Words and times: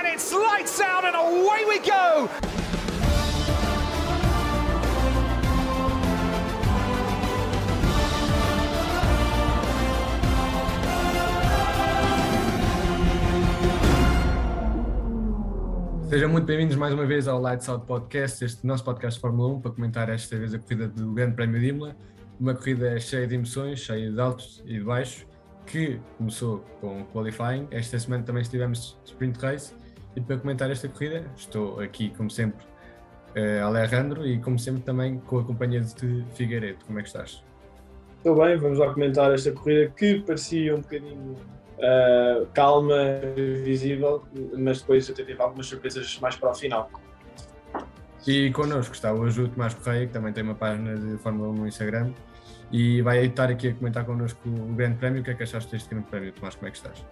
and 0.00 0.08
it's 0.08 0.32
lights 0.32 0.80
out 0.80 1.04
and 1.04 1.14
away 1.14 1.64
we 1.68 1.78
go. 1.80 2.28
Sejam 16.08 16.30
muito 16.30 16.46
bem-vindos 16.46 16.76
mais 16.76 16.94
uma 16.94 17.04
vez 17.04 17.28
ao 17.28 17.38
Lights 17.38 17.68
Out 17.68 17.86
Podcast, 17.86 18.42
este 18.42 18.66
nosso 18.66 18.82
podcast 18.82 19.18
de 19.18 19.20
Fórmula 19.20 19.54
1, 19.56 19.60
para 19.60 19.70
comentar 19.70 20.08
esta 20.08 20.36
vez 20.38 20.54
a 20.54 20.58
corrida 20.58 20.88
do 20.88 21.12
Grande 21.12 21.36
Prémio 21.36 21.60
de 21.60 21.68
Imola, 21.68 21.94
uma 22.40 22.54
corrida 22.54 22.98
cheia 22.98 23.26
de 23.26 23.34
emoções, 23.34 23.78
cheia 23.80 24.10
de 24.10 24.18
altos 24.18 24.62
e 24.64 24.78
de 24.78 24.80
baixos, 24.80 25.26
que 25.66 26.00
começou 26.16 26.64
com 26.80 27.04
qualifying. 27.12 27.68
Esta 27.70 27.98
semana 27.98 28.24
também 28.24 28.42
estivemos 28.42 28.98
sprint 29.04 29.38
race 29.38 29.79
e 30.16 30.20
para 30.20 30.38
comentar 30.38 30.70
esta 30.70 30.88
corrida 30.88 31.24
estou 31.36 31.80
aqui, 31.80 32.10
como 32.16 32.30
sempre, 32.30 32.64
uh, 33.36 33.64
Alejandro 33.64 34.26
e 34.26 34.38
como 34.40 34.58
sempre 34.58 34.82
também 34.82 35.18
com 35.18 35.38
a 35.38 35.44
companhia 35.44 35.80
de 35.80 36.24
Figueiredo. 36.34 36.84
Como 36.86 36.98
é 36.98 37.02
que 37.02 37.08
estás? 37.08 37.42
Estou 38.18 38.36
bem, 38.36 38.56
vamos 38.58 38.78
lá 38.78 38.92
comentar 38.92 39.32
esta 39.32 39.50
corrida 39.52 39.90
que 39.96 40.20
parecia 40.20 40.74
um 40.74 40.80
bocadinho 40.80 41.36
uh, 41.78 42.46
calma, 42.52 43.20
visível, 43.64 44.24
mas 44.56 44.80
depois 44.80 45.08
até 45.08 45.24
teve 45.24 45.40
algumas 45.40 45.66
surpresas 45.66 46.18
mais 46.20 46.36
para 46.36 46.50
o 46.50 46.54
final. 46.54 46.90
E 48.26 48.50
connosco 48.52 48.94
está 48.94 49.12
hoje 49.12 49.40
o 49.40 49.48
Tomás 49.48 49.72
Correia, 49.72 50.06
que 50.06 50.12
também 50.12 50.32
tem 50.32 50.42
uma 50.42 50.54
página 50.54 50.94
de 50.94 51.16
Fórmula 51.18 51.48
1 51.48 51.54
no 51.54 51.66
Instagram 51.66 52.12
e 52.70 53.00
vai 53.00 53.24
estar 53.24 53.50
aqui 53.50 53.68
a 53.68 53.74
comentar 53.74 54.04
connosco 54.04 54.40
o 54.46 54.74
Grande 54.74 54.98
Prémio. 54.98 55.22
O 55.22 55.24
que 55.24 55.30
é 55.30 55.34
que 55.34 55.42
achaste 55.42 55.70
deste 55.72 55.88
Grande 55.88 56.06
Prémio, 56.08 56.32
Tomás? 56.32 56.54
Como 56.54 56.68
é 56.68 56.70
que 56.70 56.76
estás? 56.76 57.02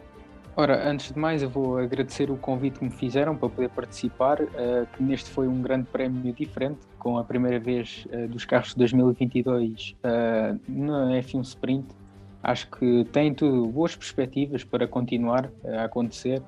Ora, 0.61 0.91
antes 0.91 1.13
de 1.13 1.19
mais, 1.21 1.41
eu 1.41 1.49
vou 1.49 1.79
agradecer 1.79 2.33
o 2.33 2.37
convite 2.37 2.81
que 2.81 2.85
me 2.85 2.91
fizeram 2.91 3.37
para 3.37 3.49
poder 3.49 3.69
participar, 3.69 4.43
uh, 4.43 4.49
que 4.93 5.01
neste 5.01 5.31
foi 5.31 5.47
um 5.47 5.63
grande 5.63 5.87
prémio 5.87 6.33
diferente, 6.33 6.81
com 6.99 7.17
a 7.17 7.23
primeira 7.23 7.61
vez 7.61 8.09
uh, 8.11 8.27
dos 8.27 8.45
carros 8.45 8.71
de 8.71 8.77
2022 8.79 9.95
uh, 10.03 10.61
na 10.69 11.13
F1 11.21 11.43
Sprint, 11.43 11.87
acho 12.43 12.69
que 12.73 13.05
tem 13.13 13.33
tudo 13.33 13.69
boas 13.69 13.95
perspectivas 13.95 14.65
para 14.65 14.89
continuar 14.89 15.49
a 15.65 15.85
acontecer, 15.85 16.43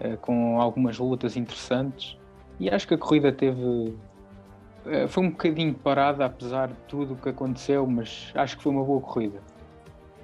eh, 0.00 0.16
com 0.16 0.58
algumas 0.58 0.98
lutas 0.98 1.36
interessantes. 1.36 2.16
E 2.58 2.70
acho 2.70 2.88
que 2.88 2.94
a 2.94 2.98
corrida 2.98 3.30
teve. 3.30 3.94
Eh, 4.86 5.06
foi 5.06 5.24
um 5.24 5.30
bocadinho 5.30 5.74
parada, 5.74 6.24
apesar 6.24 6.68
de 6.68 6.74
tudo 6.88 7.14
o 7.14 7.16
que 7.16 7.28
aconteceu, 7.28 7.86
mas 7.86 8.32
acho 8.34 8.56
que 8.56 8.62
foi 8.62 8.72
uma 8.72 8.84
boa 8.84 9.00
corrida. 9.00 9.40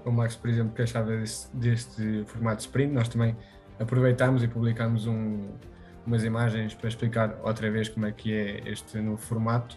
O 0.06 0.10
Max, 0.10 0.36
por 0.36 0.48
exemplo, 0.48 0.72
que 0.74 0.80
achava 0.80 1.14
deste, 1.14 1.54
deste 1.54 2.24
formato 2.26 2.62
sprint, 2.62 2.94
nós 2.94 3.08
também 3.08 3.36
aproveitámos 3.78 4.42
e 4.42 4.48
publicámos 4.48 5.06
um, 5.06 5.48
umas 6.06 6.24
imagens 6.24 6.72
para 6.72 6.88
explicar 6.88 7.38
outra 7.42 7.70
vez 7.70 7.90
como 7.90 8.06
é 8.06 8.12
que 8.12 8.32
é 8.32 8.62
este 8.70 8.98
novo 8.98 9.18
formato 9.18 9.76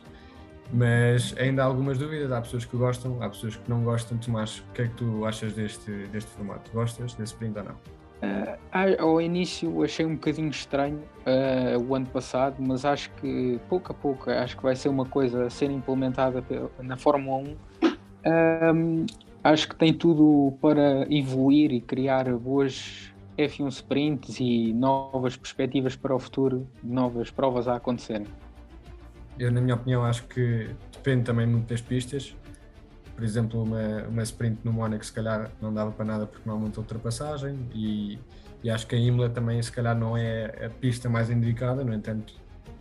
mas 0.71 1.36
ainda 1.38 1.63
há 1.63 1.66
algumas 1.66 1.97
dúvidas, 1.97 2.31
há 2.31 2.41
pessoas 2.41 2.66
que 2.66 2.77
gostam, 2.77 3.21
há 3.21 3.30
pessoas 3.30 3.55
que 3.55 3.69
não 3.69 3.83
gostam. 3.83 4.17
Tomás, 4.17 4.59
o 4.59 4.73
que 4.73 4.83
é 4.83 4.88
que 4.88 4.94
tu 4.95 5.25
achas 5.25 5.53
deste, 5.53 5.91
deste 6.08 6.30
formato? 6.31 6.69
Gostas 6.71 7.14
desse 7.16 7.33
sprint 7.33 7.58
ou 7.58 7.66
não? 7.66 7.73
Uh, 8.21 9.02
ao 9.02 9.21
início 9.21 9.83
achei 9.83 10.05
um 10.05 10.16
bocadinho 10.16 10.49
estranho 10.49 11.02
uh, 11.25 11.81
o 11.81 11.95
ano 11.95 12.05
passado, 12.08 12.58
mas 12.59 12.86
acho 12.86 13.09
que 13.11 13.59
pouco 13.69 13.91
a 13.91 13.95
pouco 13.95 14.30
acho 14.30 14.58
que 14.58 14.64
vai 14.64 14.75
ser 14.75 14.89
uma 14.89 15.05
coisa 15.05 15.45
a 15.45 15.49
ser 15.49 15.71
implementada 15.71 16.43
na 16.81 16.97
Fórmula 16.97 17.55
1. 17.81 18.75
Um, 18.75 19.05
acho 19.43 19.69
que 19.69 19.75
tem 19.75 19.93
tudo 19.93 20.57
para 20.61 21.05
evoluir 21.13 21.71
e 21.71 21.81
criar 21.81 22.31
boas 22.37 23.11
F1 23.37 23.69
sprints 23.69 24.39
e 24.39 24.73
novas 24.73 25.37
perspectivas 25.37 25.95
para 25.95 26.13
o 26.13 26.19
futuro, 26.19 26.67
novas 26.83 27.31
provas 27.31 27.67
a 27.67 27.75
acontecerem. 27.75 28.27
Eu, 29.37 29.51
na 29.51 29.61
minha 29.61 29.75
opinião, 29.75 30.03
acho 30.03 30.27
que 30.27 30.69
depende 30.91 31.23
também 31.23 31.47
muito 31.47 31.69
das 31.69 31.79
pistas. 31.79 32.35
Por 33.15 33.23
exemplo, 33.23 33.64
uma, 33.64 34.03
uma 34.09 34.23
sprint 34.23 34.59
no 34.64 34.73
Mónaco, 34.73 35.05
se 35.05 35.14
calhar, 35.14 35.49
não 35.61 35.73
dava 35.73 35.91
para 35.91 36.05
nada 36.05 36.25
porque 36.25 36.47
não 36.47 36.55
há 36.55 36.59
muita 36.59 36.81
ultrapassagem. 36.81 37.58
E, 37.73 38.19
e 38.61 38.69
acho 38.69 38.85
que 38.85 38.95
a 38.95 38.97
Imola 38.97 39.30
também, 39.30 39.61
se 39.61 39.71
calhar, 39.71 39.97
não 39.97 40.17
é 40.17 40.65
a 40.65 40.69
pista 40.69 41.09
mais 41.09 41.30
indicada. 41.30 41.83
No 41.83 41.93
entanto, 41.93 42.33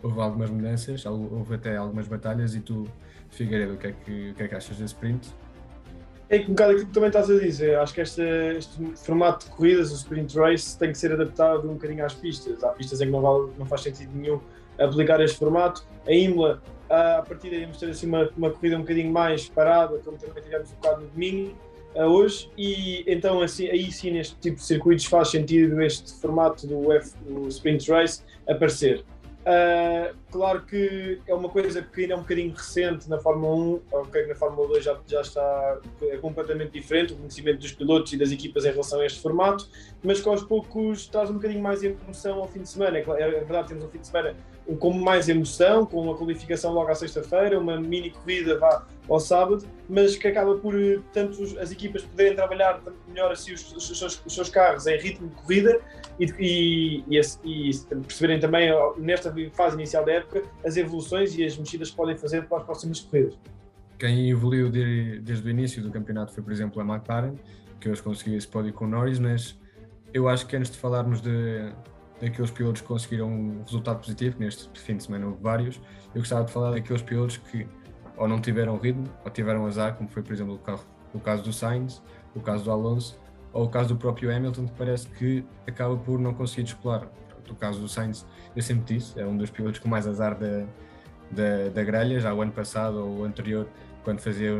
houve 0.03 0.19
algumas 0.19 0.49
mudanças, 0.49 1.05
houve 1.05 1.55
até 1.55 1.77
algumas 1.77 2.09
batalhas. 2.09 2.53
E 2.55 2.59
tu, 2.59 2.85
Figueiredo, 3.29 3.75
o 3.75 3.77
que 3.77 3.87
é 3.87 3.91
que, 3.93 4.31
o 4.31 4.35
que, 4.35 4.43
é 4.43 4.47
que 4.49 4.55
achas 4.55 4.77
desse 4.77 4.93
sprint? 4.93 5.33
É 6.29 6.39
um 6.41 6.49
bocado 6.49 6.71
aquilo 6.73 6.87
que 6.87 6.93
também 6.93 7.07
estás 7.07 7.29
a 7.29 7.39
dizer. 7.39 7.77
Acho 7.79 7.93
que 7.93 8.01
este, 8.01 8.21
este 8.21 8.95
formato 8.97 9.45
de 9.45 9.51
corridas, 9.51 9.91
o 9.91 9.95
sprint 9.95 10.37
race, 10.37 10.77
tem 10.77 10.91
que 10.91 10.97
ser 10.97 11.11
adaptado 11.11 11.67
um 11.67 11.73
bocadinho 11.73 12.05
às 12.05 12.13
pistas. 12.13 12.63
Há 12.63 12.69
pistas 12.69 13.01
em 13.01 13.05
que 13.05 13.11
não, 13.11 13.21
vale, 13.21 13.51
não 13.57 13.65
faz 13.65 13.81
sentido 13.81 14.11
nenhum 14.13 14.39
aplicar 14.79 15.19
este 15.21 15.37
formato. 15.37 15.83
A 16.07 16.11
Imola, 16.11 16.61
a 16.89 17.23
partir 17.27 17.49
daí, 17.49 17.61
vamos 17.61 17.77
ter 17.77 17.89
assim 17.89 18.07
uma, 18.07 18.29
uma 18.37 18.51
corrida 18.51 18.77
um 18.77 18.81
bocadinho 18.81 19.11
mais 19.11 19.49
parada, 19.49 19.97
como 19.99 20.17
também 20.17 20.43
tivemos 20.43 20.69
focado 20.69 21.01
no 21.01 21.07
domingo, 21.07 21.55
uh, 21.95 22.03
hoje, 22.03 22.49
e 22.57 23.03
então 23.07 23.41
assim, 23.41 23.67
aí 23.67 23.91
sim, 23.91 24.11
neste 24.11 24.35
tipo 24.35 24.57
de 24.57 24.63
circuitos, 24.63 25.05
faz 25.05 25.29
sentido 25.29 25.81
este 25.81 26.13
formato 26.19 26.65
do, 26.65 26.91
F, 26.93 27.13
do 27.27 27.47
Sprint 27.47 27.91
Race 27.91 28.23
aparecer. 28.47 29.03
Uh, 29.49 30.15
claro 30.31 30.61
que 30.61 31.19
é 31.25 31.33
uma 31.33 31.49
coisa 31.49 31.81
que 31.81 32.01
ainda 32.01 32.13
é 32.13 32.17
um 32.17 32.21
bocadinho 32.21 32.53
recente 32.53 33.09
na 33.09 33.17
Fórmula 33.17 33.55
1, 33.55 33.81
ok, 33.93 34.27
na 34.27 34.35
Fórmula 34.35 34.67
2 34.67 34.83
já, 34.83 34.99
já 35.07 35.21
está 35.21 35.79
é 36.03 36.17
completamente 36.17 36.71
diferente 36.71 37.13
o 37.13 37.15
conhecimento 37.15 37.57
dos 37.57 37.71
pilotos 37.71 38.13
e 38.13 38.17
das 38.17 38.31
equipas 38.31 38.63
em 38.65 38.69
relação 38.69 38.99
a 38.99 39.05
este 39.07 39.19
formato, 39.19 39.67
mas 40.03 40.21
que 40.21 40.29
aos 40.29 40.43
poucos 40.43 41.07
traz 41.07 41.31
um 41.31 41.33
bocadinho 41.33 41.63
mais 41.63 41.81
emoção 41.83 42.37
ao 42.37 42.47
fim 42.47 42.61
de 42.61 42.69
semana. 42.69 42.99
É, 42.99 43.01
é 43.01 43.29
verdade, 43.39 43.69
temos 43.69 43.83
um 43.85 43.89
fim 43.89 43.97
de 43.97 44.05
semana 44.05 44.35
com 44.75 44.93
mais 44.93 45.27
emoção, 45.27 45.85
com 45.85 46.01
uma 46.01 46.15
qualificação 46.15 46.71
logo 46.73 46.89
à 46.89 46.95
sexta-feira, 46.95 47.59
uma 47.59 47.79
mini 47.79 48.11
corrida 48.11 48.57
vá 48.57 48.85
ao 49.09 49.19
sábado, 49.19 49.65
mas 49.89 50.15
que 50.15 50.27
acaba 50.27 50.55
por 50.55 50.79
eh, 50.79 50.99
tanto 51.11 51.41
as 51.59 51.71
equipas 51.71 52.03
poderem 52.03 52.35
trabalhar 52.35 52.79
melhor 53.07 53.31
assim 53.31 53.53
os, 53.53 53.75
os, 53.75 53.97
seus, 53.97 54.21
os 54.23 54.33
seus, 54.33 54.49
carros 54.49 54.85
em 54.85 54.97
ritmo 54.97 55.27
de 55.27 55.35
corrida 55.35 55.79
e, 56.19 56.25
e, 56.39 57.03
e, 57.09 57.19
e, 57.43 57.95
perceberem 57.95 58.39
também 58.39 58.69
nesta 58.97 59.33
fase 59.53 59.75
inicial 59.75 60.05
da 60.05 60.13
época 60.13 60.43
as 60.63 60.77
evoluções 60.77 61.35
e 61.35 61.43
as 61.43 61.57
mexidas 61.57 61.89
que 61.89 61.95
podem 61.95 62.15
fazer 62.15 62.45
para 62.45 62.59
as 62.59 62.63
próximas 62.63 62.99
corridas. 62.99 63.37
Quem 63.97 64.29
evoluiu 64.29 64.69
de, 64.69 65.19
desde 65.19 65.47
o 65.47 65.49
início 65.49 65.81
do 65.81 65.91
campeonato 65.91 66.31
foi, 66.31 66.43
por 66.43 66.53
exemplo, 66.53 66.81
a 66.81 66.85
McLaren, 66.85 67.33
que 67.81 67.89
hoje 67.89 68.01
conseguiu 68.01 68.37
esse 68.37 68.47
pódio 68.47 68.71
com 68.71 68.85
o 68.85 68.87
Norris, 68.87 69.19
mas 69.19 69.59
eu 70.13 70.29
acho 70.29 70.45
que 70.47 70.55
antes 70.55 70.71
de 70.71 70.77
falarmos 70.77 71.21
de, 71.21 71.71
daqueles 72.19 72.51
pilotos 72.51 72.81
que 72.81 72.87
conseguiram 72.87 73.27
um 73.29 73.63
resultado 73.63 73.99
positivo, 73.99 74.37
neste 74.39 74.69
fim 74.79 74.97
de 74.97 75.03
semana 75.03 75.27
houve 75.27 75.41
vários, 75.41 75.79
eu 76.13 76.21
gostava 76.21 76.45
de 76.45 76.51
falar 76.51 76.71
daqueles 76.71 77.01
pilotos 77.01 77.37
que 77.37 77.67
ou 78.19 78.27
não 78.27 78.41
tiveram 78.41 78.77
ritmo, 78.77 79.05
ou 79.23 79.31
tiveram 79.31 79.65
azar, 79.65 79.95
como 79.95 80.09
foi, 80.09 80.21
por 80.21 80.33
exemplo, 80.33 80.55
o, 80.55 80.59
carro, 80.59 80.83
o 81.13 81.19
caso 81.19 81.41
do 81.41 81.53
Sainz, 81.53 82.03
o 82.35 82.41
caso 82.41 82.65
do 82.65 82.71
Alonso, 82.71 83.17
ou 83.53 83.63
o 83.63 83.69
caso 83.69 83.89
do 83.89 83.95
próprio 83.95 84.35
Hamilton, 84.35 84.65
que 84.65 84.73
parece 84.73 85.07
que 85.07 85.45
acaba 85.65 85.95
por 85.95 86.19
não 86.19 86.33
conseguir 86.33 86.63
descolar. 86.63 87.07
O 87.49 87.55
caso 87.55 87.79
do 87.79 87.87
Sainz, 87.87 88.27
eu 88.55 88.61
sempre 88.61 88.95
disse, 88.95 89.19
é 89.19 89.25
um 89.25 89.37
dos 89.37 89.49
pilotos 89.49 89.79
com 89.79 89.87
mais 89.87 90.05
azar 90.05 90.37
da, 90.37 90.65
da, 91.31 91.69
da 91.73 91.83
grelha, 91.83 92.19
já 92.19 92.33
o 92.33 92.41
ano 92.41 92.51
passado 92.51 92.97
ou 92.97 93.19
o 93.19 93.23
anterior, 93.23 93.67
quando 94.03 94.19
fazia 94.19 94.53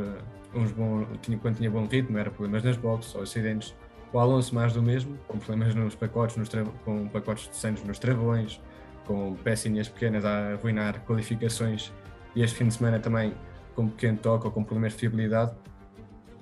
uns 0.56 0.72
bons, 0.72 1.06
quando 1.42 1.58
tinha 1.58 1.69
bom 1.69 1.86
ritmo, 1.86 2.18
era 2.18 2.31
problemas 2.31 2.64
nas 2.64 2.78
boxes 2.78 3.14
ou 3.14 3.22
acidentes 3.22 3.75
o 4.12 4.20
Alonso 4.20 4.53
mais 4.56 4.74
do 4.74 4.81
mesmo, 4.81 5.18
com 5.28 5.38
problemas 5.38 5.75
nos 5.75 5.96
pacotes, 5.96 6.36
nos 6.36 6.50
com 6.84 7.08
pacotes 7.09 7.50
de 7.50 7.56
Santos 7.56 7.84
nos 7.84 8.00
travões, 8.00 8.59
com 9.06 9.36
pecinhas 9.36 9.88
pequenas 9.88 10.25
a 10.25 10.53
arruinar 10.53 11.02
qualificações 11.06 11.92
e 12.36 12.42
este 12.42 12.58
fim 12.58 12.68
de 12.68 12.74
semana 12.75 13.00
também 13.00 13.34
com 13.75 13.88
pequeno 13.88 14.18
toque 14.18 14.46
ou 14.46 14.52
com 14.52 14.64
problemas 14.64 14.94
de 14.94 15.00
fiabilidade, 15.00 15.53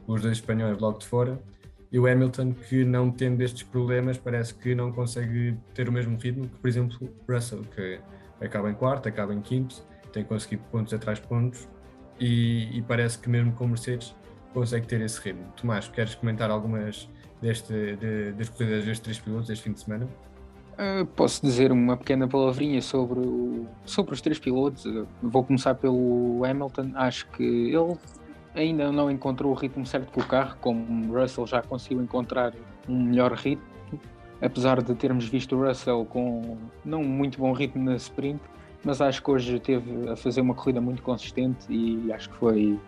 os 0.05 0.21
dois 0.21 0.37
espanhóis 0.37 0.79
logo 0.79 0.97
de 0.99 1.05
fora. 1.05 1.39
E 1.91 1.99
o 1.99 2.05
Hamilton, 2.05 2.53
que 2.53 2.83
não 2.83 3.09
tendo 3.09 3.41
estes 3.41 3.63
problemas, 3.63 4.17
parece 4.17 4.53
que 4.53 4.75
não 4.75 4.91
consegue 4.91 5.57
ter 5.73 5.87
o 5.87 5.91
mesmo 5.91 6.17
ritmo 6.17 6.47
que, 6.47 6.57
por 6.57 6.67
exemplo, 6.67 7.09
Russell, 7.29 7.61
que 7.73 7.99
acaba 8.41 8.69
em 8.69 8.73
quarto, 8.73 9.07
acaba 9.07 9.33
em 9.33 9.39
quinto, 9.39 9.81
tem 10.11 10.23
conseguido 10.23 10.63
pontos 10.69 10.93
atrás 10.93 11.19
de 11.19 11.27
pontos 11.27 11.67
e, 12.19 12.77
e 12.77 12.81
parece 12.81 13.17
que 13.19 13.29
mesmo 13.29 13.53
com 13.53 13.67
Mercedes 13.67 14.13
consegue 14.53 14.87
ter 14.87 14.99
esse 14.99 15.21
ritmo. 15.21 15.45
Tomás, 15.55 15.87
queres 15.87 16.15
comentar 16.15 16.49
algumas 16.49 17.07
deste, 17.41 17.95
de, 17.95 18.31
das 18.33 18.49
corridas 18.49 18.85
destes 18.85 18.99
três 18.99 19.19
pilotos 19.19 19.49
este 19.49 19.63
fim 19.63 19.73
de 19.73 19.79
semana? 19.79 20.07
Uh, 20.73 21.05
posso 21.07 21.41
dizer 21.41 21.71
uma 21.71 21.97
pequena 21.97 22.27
palavrinha 22.27 22.81
sobre, 22.81 23.19
o, 23.19 23.65
sobre 23.85 24.13
os 24.13 24.21
três 24.21 24.37
pilotos. 24.37 24.85
Vou 25.21 25.43
começar 25.43 25.73
pelo 25.75 26.43
Hamilton. 26.45 26.91
Acho 26.93 27.27
que 27.31 27.43
ele 27.43 27.97
ainda 28.53 28.91
não 28.91 29.09
encontrou 29.09 29.51
o 29.51 29.55
ritmo 29.55 29.85
certo 29.85 30.11
com 30.11 30.21
o 30.21 30.25
carro, 30.25 30.57
como 30.61 31.13
Russell 31.13 31.47
já 31.47 31.61
conseguiu 31.61 32.01
encontrar 32.01 32.53
um 32.87 33.03
melhor 33.03 33.33
ritmo. 33.33 33.65
Apesar 34.39 34.83
de 34.83 34.93
termos 34.93 35.27
visto 35.27 35.55
o 35.55 35.67
Russell 35.67 36.05
com 36.05 36.57
não 36.85 37.03
muito 37.03 37.39
bom 37.39 37.53
ritmo 37.53 37.83
na 37.83 37.95
sprint, 37.95 38.39
mas 38.83 39.01
acho 39.01 39.23
que 39.23 39.31
hoje 39.31 39.59
teve 39.59 40.09
a 40.09 40.15
fazer 40.15 40.41
uma 40.41 40.53
corrida 40.53 40.79
muito 40.79 41.01
consistente 41.01 41.65
e 41.69 42.11
acho 42.13 42.29
que 42.29 42.37
foi 42.37 42.79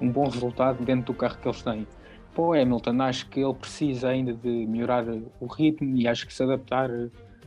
um 0.00 0.10
bom 0.10 0.24
resultado 0.24 0.82
dentro 0.84 1.12
do 1.12 1.14
carro 1.14 1.36
que 1.36 1.46
eles 1.46 1.62
têm 1.62 1.86
para 2.36 2.44
o 2.44 2.52
Hamilton, 2.52 3.02
acho 3.02 3.28
que 3.30 3.40
ele 3.40 3.54
precisa 3.54 4.10
ainda 4.10 4.34
de 4.34 4.66
melhorar 4.66 5.06
o 5.40 5.46
ritmo 5.46 5.96
e 5.96 6.06
acho 6.06 6.26
que 6.26 6.34
se 6.34 6.42
adaptar 6.42 6.90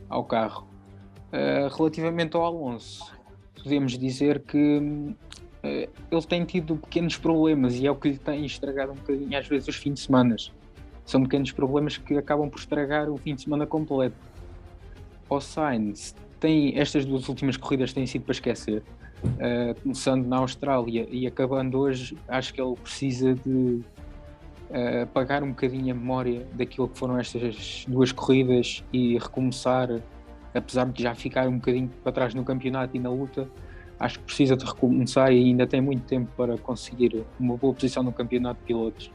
ao 0.08 0.24
carro. 0.24 0.66
Uh, 1.28 1.72
relativamente 1.76 2.36
ao 2.36 2.44
Alonso, 2.44 3.04
podemos 3.62 3.96
dizer 3.96 4.40
que 4.40 4.78
uh, 4.78 5.16
ele 5.62 6.22
tem 6.28 6.44
tido 6.44 6.76
pequenos 6.76 7.16
problemas 7.16 7.76
e 7.76 7.86
é 7.86 7.90
o 7.90 7.94
que 7.94 8.08
lhe 8.08 8.18
tem 8.18 8.44
estragado 8.44 8.90
um 8.90 8.96
bocadinho 8.96 9.38
às 9.38 9.46
vezes 9.46 9.68
os 9.68 9.76
fins 9.76 9.94
de 9.94 10.00
semana. 10.00 10.34
São 11.04 11.22
pequenos 11.22 11.52
problemas 11.52 11.96
que 11.96 12.16
acabam 12.18 12.50
por 12.50 12.58
estragar 12.58 13.08
o 13.08 13.16
fim 13.16 13.36
de 13.36 13.42
semana 13.42 13.66
completo. 13.66 14.16
O 15.28 15.40
Sainz 15.40 16.16
tem 16.40 16.76
estas 16.76 17.04
duas 17.04 17.28
últimas 17.28 17.56
corridas 17.56 17.92
têm 17.92 18.06
sido 18.06 18.24
para 18.24 18.32
esquecer. 18.32 18.82
Uh, 19.22 19.80
começando 19.82 20.26
na 20.26 20.38
Austrália 20.38 21.06
e 21.10 21.28
acabando 21.28 21.78
hoje, 21.78 22.16
acho 22.26 22.52
que 22.52 22.60
ele 22.60 22.74
precisa 22.74 23.34
de 23.34 23.84
uh, 24.70 25.02
apagar 25.02 25.42
um 25.42 25.50
bocadinho 25.50 25.94
a 25.94 25.96
memória 25.96 26.46
daquilo 26.54 26.88
que 26.88 26.98
foram 26.98 27.18
estas 27.18 27.84
duas 27.86 28.12
corridas 28.12 28.84
e 28.92 29.18
recomeçar, 29.18 29.88
apesar 30.54 30.86
de 30.86 31.02
já 31.02 31.14
ficar 31.14 31.48
um 31.48 31.56
bocadinho 31.56 31.90
para 32.02 32.12
trás 32.12 32.34
no 32.34 32.44
campeonato 32.44 32.96
e 32.96 33.00
na 33.00 33.10
luta, 33.10 33.48
acho 33.98 34.18
que 34.18 34.24
precisa 34.24 34.56
de 34.56 34.64
recomeçar 34.64 35.32
e 35.32 35.38
ainda 35.38 35.66
tem 35.66 35.80
muito 35.80 36.04
tempo 36.04 36.30
para 36.36 36.56
conseguir 36.58 37.24
uma 37.38 37.56
boa 37.56 37.74
posição 37.74 38.02
no 38.02 38.12
campeonato 38.12 38.60
de 38.60 38.66
pilotos. 38.66 39.12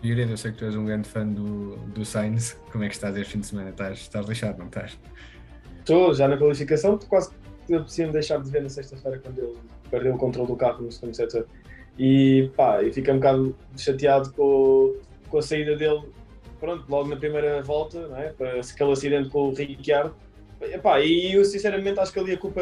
Figueiredo, 0.00 0.32
eu 0.32 0.36
sei 0.36 0.52
que 0.52 0.58
tu 0.58 0.64
és 0.64 0.74
um 0.74 0.84
grande 0.84 1.08
fã 1.08 1.26
do, 1.26 1.76
do 1.76 2.04
Sainz. 2.04 2.58
Como 2.72 2.82
é 2.82 2.88
que 2.88 2.94
estás 2.94 3.14
este 3.16 3.32
fim 3.32 3.40
de 3.40 3.46
semana? 3.46 3.70
Estás, 3.70 3.98
estás 3.98 4.26
lixado, 4.26 4.58
não 4.58 4.66
estás? 4.66 4.98
Estou, 5.78 6.14
já 6.14 6.26
na 6.26 6.38
qualificação, 6.38 6.98
quase 7.08 7.30
que 7.66 7.74
apetecia-me 7.74 8.12
deixar 8.12 8.40
de 8.40 8.50
ver 8.50 8.62
na 8.62 8.68
sexta-feira 8.68 9.18
quando 9.18 9.38
ele 9.38 9.58
perdeu 9.90 10.14
o 10.14 10.18
controle 10.18 10.48
do 10.48 10.56
carro 10.56 10.82
no 10.82 10.90
segundo 10.90 11.14
setor. 11.14 11.46
E 11.98 12.50
pá, 12.56 12.82
eu 12.82 12.92
fiquei 12.92 13.12
um 13.12 13.18
bocado 13.18 13.56
chateado 13.76 14.32
com, 14.32 14.96
com 15.28 15.38
a 15.38 15.42
saída 15.42 15.76
dele, 15.76 16.02
pronto, 16.58 16.84
logo 16.88 17.08
na 17.08 17.16
primeira 17.16 17.62
volta, 17.62 18.06
não 18.08 18.16
é? 18.16 18.28
Para 18.30 18.60
aquele 18.60 18.92
acidente 18.92 19.28
com 19.30 19.48
o 19.48 19.54
Ricciardo. 19.54 20.14
Epá, 20.60 21.00
e 21.00 21.32
eu 21.32 21.44
sinceramente 21.44 21.98
acho 21.98 22.12
que 22.12 22.20
ali 22.20 22.32
a 22.32 22.38
culpa, 22.38 22.60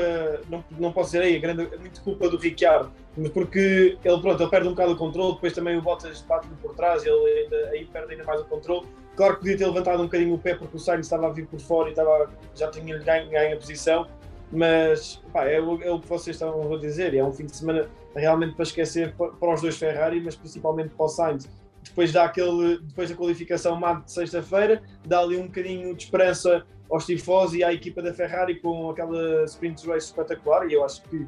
não, 0.49 0.65
não 0.79 0.93
posso 0.93 1.11
dizer 1.11 1.23
aí, 1.23 1.37
a 1.37 1.41
grande, 1.41 1.69
é 1.73 1.79
muito 1.79 2.01
culpa 2.03 2.29
do 2.29 2.37
Ricciardo, 2.37 2.93
porque 3.35 3.99
ele, 4.05 4.21
pronto, 4.21 4.41
ele 4.41 4.51
perde 4.51 4.69
um 4.69 4.71
bocado 4.71 4.93
o 4.93 4.97
controle, 4.97 5.35
depois 5.35 5.53
também 5.53 5.77
o 5.77 5.83
Bottas 5.83 6.23
bate-lhe 6.23 6.55
por 6.63 6.75
trás, 6.77 7.05
ele 7.05 7.17
ainda, 7.17 7.57
aí 7.71 7.85
perde 7.87 8.13
ainda 8.13 8.25
mais 8.25 8.41
o 8.41 8.45
controle. 8.45 8.87
Claro 9.17 9.35
que 9.35 9.41
podia 9.41 9.59
ter 9.59 9.67
levantado 9.67 10.01
um 10.01 10.05
bocadinho 10.05 10.35
o 10.35 10.39
pé 10.39 10.55
porque 10.55 10.77
o 10.77 10.79
Sainz 10.79 11.07
estava 11.07 11.27
a 11.27 11.31
vir 11.31 11.45
por 11.49 11.59
fora 11.59 11.89
e 11.89 11.91
estava, 11.91 12.31
já 12.55 12.71
tinha 12.71 12.97
ganho, 12.99 13.29
ganho 13.29 13.55
a 13.55 13.57
posição, 13.57 14.07
mas 14.51 15.23
pá, 15.33 15.45
é, 15.45 15.61
o, 15.61 15.83
é 15.83 15.91
o 15.91 16.01
que 16.01 16.09
vocês 16.09 16.37
estão 16.37 16.73
a 16.73 16.79
dizer, 16.79 17.15
é 17.15 17.23
um 17.23 17.33
fim 17.33 17.47
de 17.47 17.57
semana 17.57 17.89
realmente 18.15 18.55
para 18.55 18.63
esquecer 18.63 19.15
para 19.15 19.55
os 19.55 19.61
dois 19.61 19.77
Ferrari, 19.77 20.21
mas 20.21 20.35
principalmente 20.35 20.95
para 20.95 21.07
o 21.07 21.09
Sainz. 21.09 21.49
Depois, 21.83 22.13
dá 22.13 22.25
aquele, 22.25 22.79
depois 22.79 23.09
da 23.09 23.17
qualificação 23.17 23.77
má 23.77 23.95
de 23.95 24.11
sexta-feira, 24.11 24.83
dá 25.07 25.21
ali 25.21 25.37
um 25.37 25.47
bocadinho 25.47 25.95
de 25.95 26.05
esperança 26.05 26.67
aos 26.91 27.07
tifosi 27.07 27.59
e 27.59 27.65
à 27.65 27.73
equipa 27.73 28.03
da 28.03 28.13
Ferrari 28.13 28.61
com 28.61 28.91
aquela 28.91 29.45
sprint 29.45 29.87
race 29.87 30.07
espetacular 30.07 30.67
e 30.69 30.73
eu 30.73 30.85
acho 30.85 31.03
que 31.03 31.27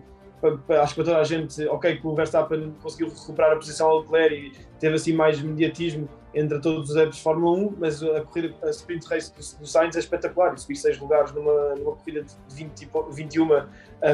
acho 0.80 0.94
que 0.94 1.02
para 1.02 1.04
toda 1.04 1.18
a 1.18 1.24
gente, 1.24 1.62
ok, 1.66 1.98
que 1.98 2.06
o 2.06 2.14
Verstappen 2.14 2.74
conseguiu 2.82 3.10
recuperar 3.10 3.52
a 3.52 3.56
posição 3.56 3.90
ao 3.90 4.00
Leclerc 4.00 4.34
e 4.34 4.52
teve 4.78 4.94
assim 4.94 5.12
mais 5.12 5.40
mediatismo 5.42 6.08
entre 6.34 6.60
todos 6.60 6.90
os 6.90 6.96
adeptos 6.96 7.18
de 7.18 7.24
Fórmula 7.24 7.58
1, 7.58 7.74
mas 7.78 8.02
a 8.02 8.20
corrida, 8.22 8.54
a 8.62 8.70
sprint 8.70 9.06
race 9.08 9.32
do, 9.32 9.60
do 9.60 9.66
Sainz 9.66 9.96
é 9.96 9.98
espetacular, 9.98 10.54
e 10.54 10.60
subir 10.60 10.76
seis 10.76 10.98
lugares 10.98 11.32
numa, 11.32 11.74
numa 11.74 11.92
corrida 11.96 12.22
de 12.22 12.54
20, 12.54 12.88
21 13.12 13.48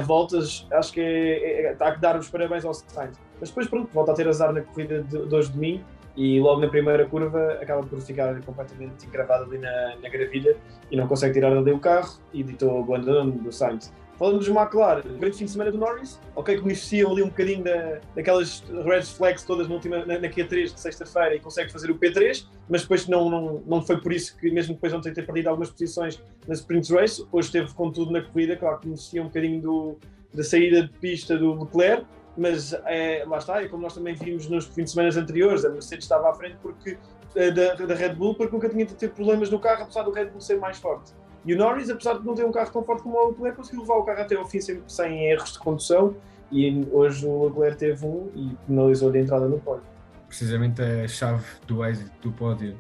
voltas, 0.05 0.67
acho 0.73 0.93
que 0.93 1.01
é, 1.01 1.67
é, 1.67 1.73
está 1.73 1.89
a 1.89 1.95
dar 1.95 2.19
os 2.19 2.29
parabéns 2.29 2.65
ao 2.65 2.75
Sainz. 2.75 3.19
Mas 3.39 3.51
depois, 3.51 3.69
pronto, 3.69 3.91
volta 3.93 4.13
a 4.13 4.15
ter 4.15 4.27
azar 4.29 4.53
na 4.53 4.63
corrida 4.63 5.03
de, 5.03 5.27
de 5.27 5.35
hoje 5.35 5.53
de 5.53 5.59
mim, 5.59 5.85
e 6.17 6.41
logo 6.41 6.61
na 6.63 6.69
primeira 6.69 7.05
curva 7.07 7.59
acaba 7.61 7.83
por 7.83 8.01
ficar 8.01 8.41
completamente 8.41 9.07
encravado 9.07 9.45
ali 9.45 9.59
na, 9.59 9.97
na 10.03 10.09
gravilha 10.09 10.57
e 10.91 10.97
não 10.97 11.07
consegue 11.07 11.35
tirar 11.35 11.53
ali 11.55 11.71
o 11.71 11.79
carro 11.79 12.19
e 12.33 12.43
ditou 12.43 12.81
o 12.81 12.83
abandono 12.83 13.33
do 13.33 13.53
Sainz. 13.53 13.93
Falando 14.19 14.39
dos 14.39 14.49
McLaren, 14.49 15.03
grande 15.19 15.37
fim 15.37 15.45
de 15.45 15.51
semana 15.51 15.71
do 15.71 15.77
Norris, 15.77 16.19
ok, 16.35 16.57
que 16.57 16.63
beneficiam 16.63 17.13
ali 17.13 17.23
um 17.23 17.29
bocadinho 17.29 17.63
da, 17.63 18.01
daquelas 18.15 18.65
red 18.87 19.03
flags 19.03 19.45
todas 19.45 19.69
na, 19.69 19.75
última, 19.75 20.07
na, 20.07 20.19
na 20.19 20.29
Q3 20.29 20.73
de 20.73 20.81
sexta-feira 20.81 21.35
e 21.35 21.41
consegue 21.41 21.71
fazer 21.71 21.91
o 21.91 21.99
P3, 21.99 22.47
mas 22.67 22.83
depois 22.83 23.07
não, 23.07 23.29
não, 23.29 23.63
não 23.67 23.83
foi 23.83 24.01
por 24.01 24.11
isso 24.11 24.35
que, 24.39 24.51
mesmo 24.51 24.75
depois 24.75 24.91
de 24.91 24.99
ontem 24.99 25.13
ter 25.13 25.27
perdido 25.27 25.49
algumas 25.49 25.71
posições 25.71 26.23
na 26.49 26.55
sprint 26.55 26.91
race, 26.95 27.27
hoje 27.31 27.53
teve 27.53 27.75
contudo 27.75 28.11
na 28.11 28.23
corrida, 28.23 28.57
claro 28.57 28.79
que 28.79 28.87
beneficia 28.87 29.21
um 29.21 29.27
bocadinho 29.27 29.61
do, 29.61 29.99
da 30.33 30.43
saída 30.43 30.83
de 30.83 30.93
pista 30.95 31.37
do 31.37 31.53
Leclerc, 31.53 32.07
mas 32.39 32.73
é, 32.87 33.23
lá 33.27 33.37
está, 33.37 33.63
e 33.63 33.69
como 33.69 33.83
nós 33.83 33.95
também 33.95 34.15
vimos 34.15 34.49
nos 34.49 34.65
fins 34.67 34.85
de 34.85 34.91
semana 34.93 35.21
anteriores, 35.21 35.63
a 35.65 35.69
Mercedes 35.69 36.05
estava 36.05 36.31
à 36.31 36.35
frente 36.35 36.57
porque, 36.63 36.97
eh, 37.35 37.51
da, 37.51 37.75
da 37.75 37.95
Red 37.95 38.15
Bull 38.15 38.35
porque 38.35 38.55
nunca 38.55 38.69
tinha 38.69 38.85
de 38.85 38.95
ter 38.95 39.11
problemas 39.11 39.51
no 39.51 39.59
carro, 39.59 39.83
apesar 39.83 40.03
do 40.03 40.11
Red 40.11 40.27
Bull 40.27 40.41
ser 40.41 40.59
mais 40.59 40.79
forte. 40.79 41.13
E 41.47 41.55
o 41.55 41.57
Norris, 41.57 41.89
apesar 41.89 42.19
de 42.19 42.27
não 42.27 42.35
ter 42.35 42.45
um 42.45 42.51
carro 42.51 42.73
tão 42.73 42.83
forte 42.83 43.05
como 43.05 43.17
o 43.17 43.29
Leclerc, 43.29 43.57
conseguiu 43.57 43.83
levar 43.83 43.95
o 43.95 44.03
carro 44.03 44.21
até 44.21 44.35
ao 44.35 44.45
fim 44.45 44.61
sem, 44.61 44.83
sem 44.89 45.31
erros 45.31 45.53
de 45.53 45.59
condução 45.61 46.17
e 46.51 46.87
hoje 46.93 47.25
o 47.25 47.47
Leclerc 47.47 47.79
teve 47.79 48.05
um 48.05 48.31
e 48.35 48.57
penalizou-lhe 48.67 49.19
a 49.19 49.23
entrada 49.23 49.49
no 49.49 49.59
pódio. 49.61 49.85
Precisamente 50.27 50.83
a 50.83 51.07
chave 51.07 51.45
do 51.67 51.85
êxito 51.85 52.11
do 52.21 52.33
pódio 52.33 52.77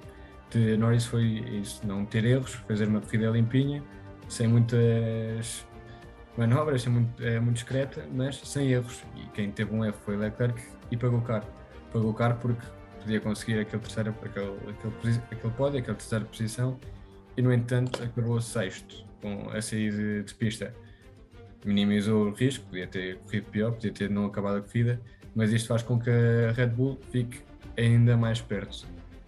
de 0.50 0.76
Norris 0.76 1.06
foi 1.06 1.24
isso, 1.24 1.86
não 1.86 2.04
ter 2.04 2.24
erros, 2.24 2.54
fazer 2.66 2.88
uma 2.88 3.00
corrida 3.00 3.30
limpinha, 3.30 3.82
sem 4.28 4.48
muitas 4.48 5.64
manobras, 6.36 6.86
é 6.86 6.90
muito, 6.90 7.22
é 7.22 7.40
muito 7.40 7.56
discreta, 7.56 8.04
mas 8.12 8.36
sem 8.40 8.70
erros. 8.70 9.02
E 9.16 9.26
quem 9.28 9.50
teve 9.50 9.74
um 9.74 9.84
erro 9.84 9.96
foi 10.04 10.16
Leclerc 10.16 10.60
e 10.90 10.96
pagou 10.96 11.20
caro. 11.20 11.46
Pagou 11.92 12.12
caro 12.14 12.36
porque 12.40 12.66
podia 13.00 13.20
conseguir 13.20 13.60
aquele 13.60 13.82
terceiro, 13.82 14.14
aquele, 14.22 14.56
aquele, 14.68 15.20
aquele 15.30 15.52
pódio, 15.52 15.78
aquela 15.78 15.96
terceira 15.96 16.24
posição, 16.24 16.78
e 17.36 17.42
no 17.42 17.52
entanto 17.52 18.02
acabou 18.02 18.40
sexto 18.40 19.04
com 19.20 19.50
a 19.50 19.60
sair 19.60 20.24
de, 20.24 20.34
pista. 20.34 20.74
Minimizou 21.64 22.28
o 22.28 22.30
risco, 22.32 22.64
podia 22.66 22.86
ter 22.86 23.18
corrido 23.18 23.50
pior, 23.50 23.72
podia 23.72 23.92
ter 23.92 24.08
não 24.08 24.26
acabado 24.26 24.58
a 24.58 24.60
corrida, 24.60 25.00
mas 25.34 25.52
isto 25.52 25.68
faz 25.68 25.82
com 25.82 25.98
que 25.98 26.10
a 26.10 26.52
Red 26.52 26.68
Bull 26.68 26.98
fique 27.10 27.40
ainda 27.76 28.16
mais 28.16 28.40
perto 28.40 28.86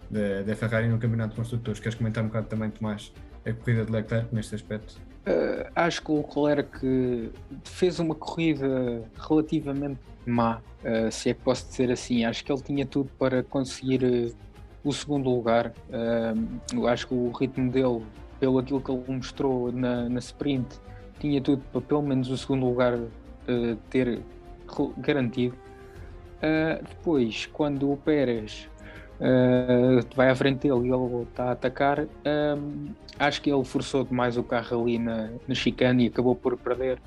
da, 0.09 0.41
da 0.41 0.55
Ferrari 0.55 0.87
no 0.87 0.97
Campeonato 0.97 1.31
de 1.31 1.35
Construtores. 1.35 1.79
Queres 1.79 1.95
comentar 1.95 2.23
um 2.23 2.27
bocado 2.27 2.47
também, 2.47 2.69
Tomás, 2.69 3.13
a 3.45 3.53
corrida 3.53 3.85
de 3.85 3.91
Leclerc 3.91 4.33
neste 4.33 4.55
aspecto? 4.55 4.99
Uh, 5.27 5.69
acho 5.75 6.01
que 6.01 6.11
o 6.11 6.17
Leclerc 6.17 7.31
fez 7.63 7.99
uma 7.99 8.15
corrida 8.15 9.03
relativamente 9.17 9.99
má, 10.25 10.61
uh, 10.83 11.11
se 11.11 11.29
é 11.29 11.33
que 11.33 11.41
posso 11.41 11.69
dizer 11.69 11.91
assim. 11.91 12.23
Acho 12.25 12.43
que 12.43 12.51
ele 12.51 12.61
tinha 12.61 12.85
tudo 12.85 13.11
para 13.19 13.43
conseguir 13.43 14.03
uh, 14.03 14.35
o 14.83 14.93
segundo 14.93 15.29
lugar. 15.29 15.73
acho 16.87 17.07
que 17.07 17.13
o 17.13 17.31
ritmo 17.31 17.71
dele, 17.71 18.03
pelo 18.39 18.59
aquilo 18.59 18.81
que 18.81 18.91
ele 18.91 19.03
mostrou 19.07 19.71
na, 19.71 20.07
na 20.09 20.19
sprint, 20.19 20.79
tinha 21.19 21.41
tudo 21.41 21.61
para 21.71 21.81
pelo 21.81 22.01
menos 22.01 22.29
o 22.29 22.37
segundo 22.37 22.65
lugar 22.65 22.97
ter 23.89 24.21
garantido. 24.97 25.55
depois, 26.87 27.45
quando 27.47 27.91
o 27.91 27.97
Pérez 27.97 28.69
uh, 29.19 30.15
vai 30.15 30.29
à 30.29 30.35
frente 30.35 30.67
dele 30.67 30.87
e 30.87 30.91
ele 30.91 31.23
está 31.23 31.45
a 31.45 31.51
atacar. 31.51 32.07
Acho 33.17 33.41
que 33.41 33.51
ele 33.51 33.63
forçou 33.63 34.03
demais 34.03 34.37
o 34.37 34.43
carro 34.43 34.81
ali 34.81 34.97
na, 34.97 35.29
na 35.47 35.53
chicane 35.53 36.05
e 36.05 36.07
acabou 36.07 36.35
por 36.35 36.57
perder. 36.57 36.99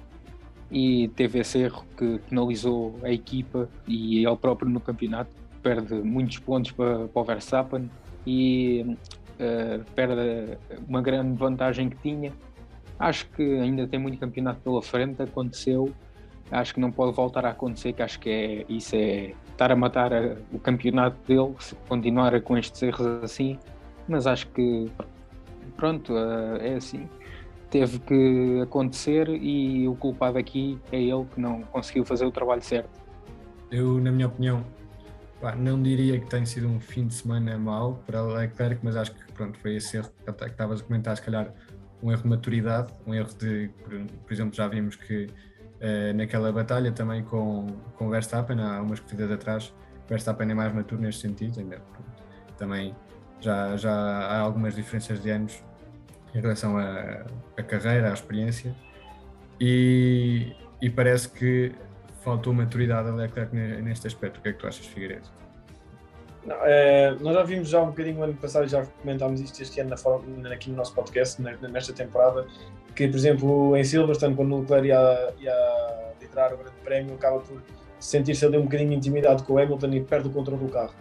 E 0.70 1.08
teve 1.08 1.38
esse 1.38 1.58
erro 1.58 1.84
que 1.96 2.18
penalizou 2.28 2.94
a 3.02 3.10
equipa 3.10 3.68
e 3.86 4.24
ele 4.24 4.36
próprio 4.36 4.68
no 4.68 4.80
campeonato. 4.80 5.30
Perde 5.62 5.94
muitos 5.94 6.38
pontos 6.38 6.72
para, 6.72 7.06
para 7.08 7.22
o 7.22 7.24
Verstappen 7.24 7.90
e 8.26 8.96
uh, 9.38 9.84
perde 9.94 10.58
uma 10.88 11.00
grande 11.00 11.36
vantagem 11.36 11.88
que 11.88 11.96
tinha. 11.98 12.32
Acho 12.98 13.28
que 13.30 13.42
ainda 13.42 13.86
tem 13.86 13.98
muito 13.98 14.18
campeonato 14.18 14.60
pela 14.60 14.82
frente. 14.82 15.22
Aconteceu, 15.22 15.90
acho 16.50 16.74
que 16.74 16.80
não 16.80 16.90
pode 16.90 17.14
voltar 17.14 17.44
a 17.44 17.50
acontecer. 17.50 17.92
Que 17.92 18.02
acho 18.02 18.18
que 18.20 18.30
é, 18.30 18.64
isso 18.68 18.96
é 18.96 19.34
estar 19.50 19.70
a 19.70 19.76
matar 19.76 20.12
a, 20.12 20.36
o 20.52 20.58
campeonato 20.58 21.16
dele 21.26 21.54
se 21.58 21.74
continuar 21.88 22.40
com 22.40 22.56
estes 22.56 22.82
erros 22.82 23.06
assim, 23.22 23.58
mas 24.08 24.26
acho 24.26 24.48
que 24.48 24.90
pronto, 25.76 26.14
é 26.60 26.74
assim. 26.74 27.08
Teve 27.70 27.98
que 28.00 28.60
acontecer 28.62 29.28
e 29.30 29.88
o 29.88 29.94
culpado 29.94 30.36
aqui 30.38 30.78
é 30.92 31.00
ele 31.00 31.24
que 31.24 31.40
não 31.40 31.62
conseguiu 31.62 32.04
fazer 32.04 32.26
o 32.26 32.30
trabalho 32.30 32.62
certo. 32.62 33.00
Eu, 33.70 33.98
na 33.98 34.12
minha 34.12 34.26
opinião, 34.26 34.62
pá, 35.42 35.56
não 35.56 35.82
diria 35.82 36.20
que 36.20 36.26
tem 36.26 36.46
sido 36.46 36.68
um 36.68 36.78
fim 36.78 37.08
de 37.08 37.14
semana 37.14 37.58
mau 37.58 37.96
para 38.06 38.22
Leclerc, 38.22 38.78
mas 38.82 38.96
acho 38.96 39.12
que 39.12 39.32
pronto, 39.32 39.58
foi 39.58 39.74
esse 39.74 39.96
erro 39.96 40.08
que 40.24 40.44
estavas 40.44 40.80
a 40.80 40.84
comentar, 40.84 41.16
se 41.16 41.22
calhar 41.22 41.52
um 42.00 42.12
erro 42.12 42.22
de 42.22 42.28
maturidade, 42.28 42.92
um 43.04 43.12
erro 43.12 43.34
de, 43.34 43.68
por, 44.24 44.32
exemplo, 44.32 44.54
já 44.54 44.68
vimos 44.68 44.94
que 44.94 45.26
uh, 45.26 46.16
naquela 46.16 46.52
batalha 46.52 46.92
também 46.92 47.24
com, 47.24 47.66
com 47.96 48.08
Verstappen, 48.08 48.60
há 48.60 48.80
umas 48.80 49.00
corridas 49.00 49.32
atrás. 49.32 49.74
Verstappen 50.08 50.48
é 50.48 50.54
mais 50.54 50.72
maturo 50.72 51.02
neste 51.02 51.22
sentido, 51.22 51.58
ainda 51.58 51.82
também 52.56 52.94
já, 53.40 53.76
já 53.76 53.92
há 53.92 54.38
algumas 54.38 54.76
diferenças 54.76 55.20
de 55.20 55.30
anos 55.30 55.60
em 56.34 56.40
relação 56.40 56.78
à 56.78 57.62
carreira, 57.62 58.10
à 58.10 58.12
experiência, 58.12 58.74
e, 59.60 60.54
e, 60.80 60.88
parece 60.88 61.28
que 61.28 61.72
faltou 62.22 62.52
maturidade 62.52 63.08
a 63.08 63.12
Leclerc 63.12 63.54
neste 63.54 64.06
aspecto. 64.06 64.38
O 64.38 64.42
que 64.42 64.48
é 64.48 64.52
que 64.52 64.58
tu 64.58 64.66
achas, 64.66 64.86
Figueiredo? 64.86 65.28
Não, 66.44 66.56
é, 66.62 67.14
nós 67.20 67.34
já 67.34 67.42
vimos 67.44 67.68
já 67.68 67.82
um 67.82 67.86
bocadinho 67.86 68.16
no 68.16 68.24
ano 68.24 68.34
passado, 68.34 68.66
já 68.66 68.84
comentámos 69.00 69.40
isto 69.40 69.62
este 69.62 69.80
ano 69.80 69.94
na, 70.38 70.52
aqui 70.52 70.70
no 70.70 70.76
nosso 70.76 70.92
podcast, 70.94 71.40
nesta 71.40 71.92
temporada, 71.92 72.46
que, 72.96 73.06
por 73.06 73.16
exemplo, 73.16 73.76
em 73.76 73.84
Silverstone, 73.84 74.34
quando 74.34 74.56
o 74.56 74.60
Leclerc 74.60 74.88
ia, 74.88 75.34
ia 75.38 76.14
liderar 76.20 76.52
o 76.52 76.56
Grande 76.56 76.76
Prémio, 76.82 77.14
acaba 77.14 77.38
por 77.38 77.62
sentir-se 78.00 78.44
ali 78.44 78.58
um 78.58 78.62
bocadinho 78.62 78.92
intimidado 78.92 79.44
com 79.44 79.54
o 79.54 79.58
Hamilton 79.58 79.88
e 79.88 80.00
perde 80.02 80.28
o 80.28 80.32
controle 80.32 80.64
do 80.64 80.72
carro. 80.72 80.94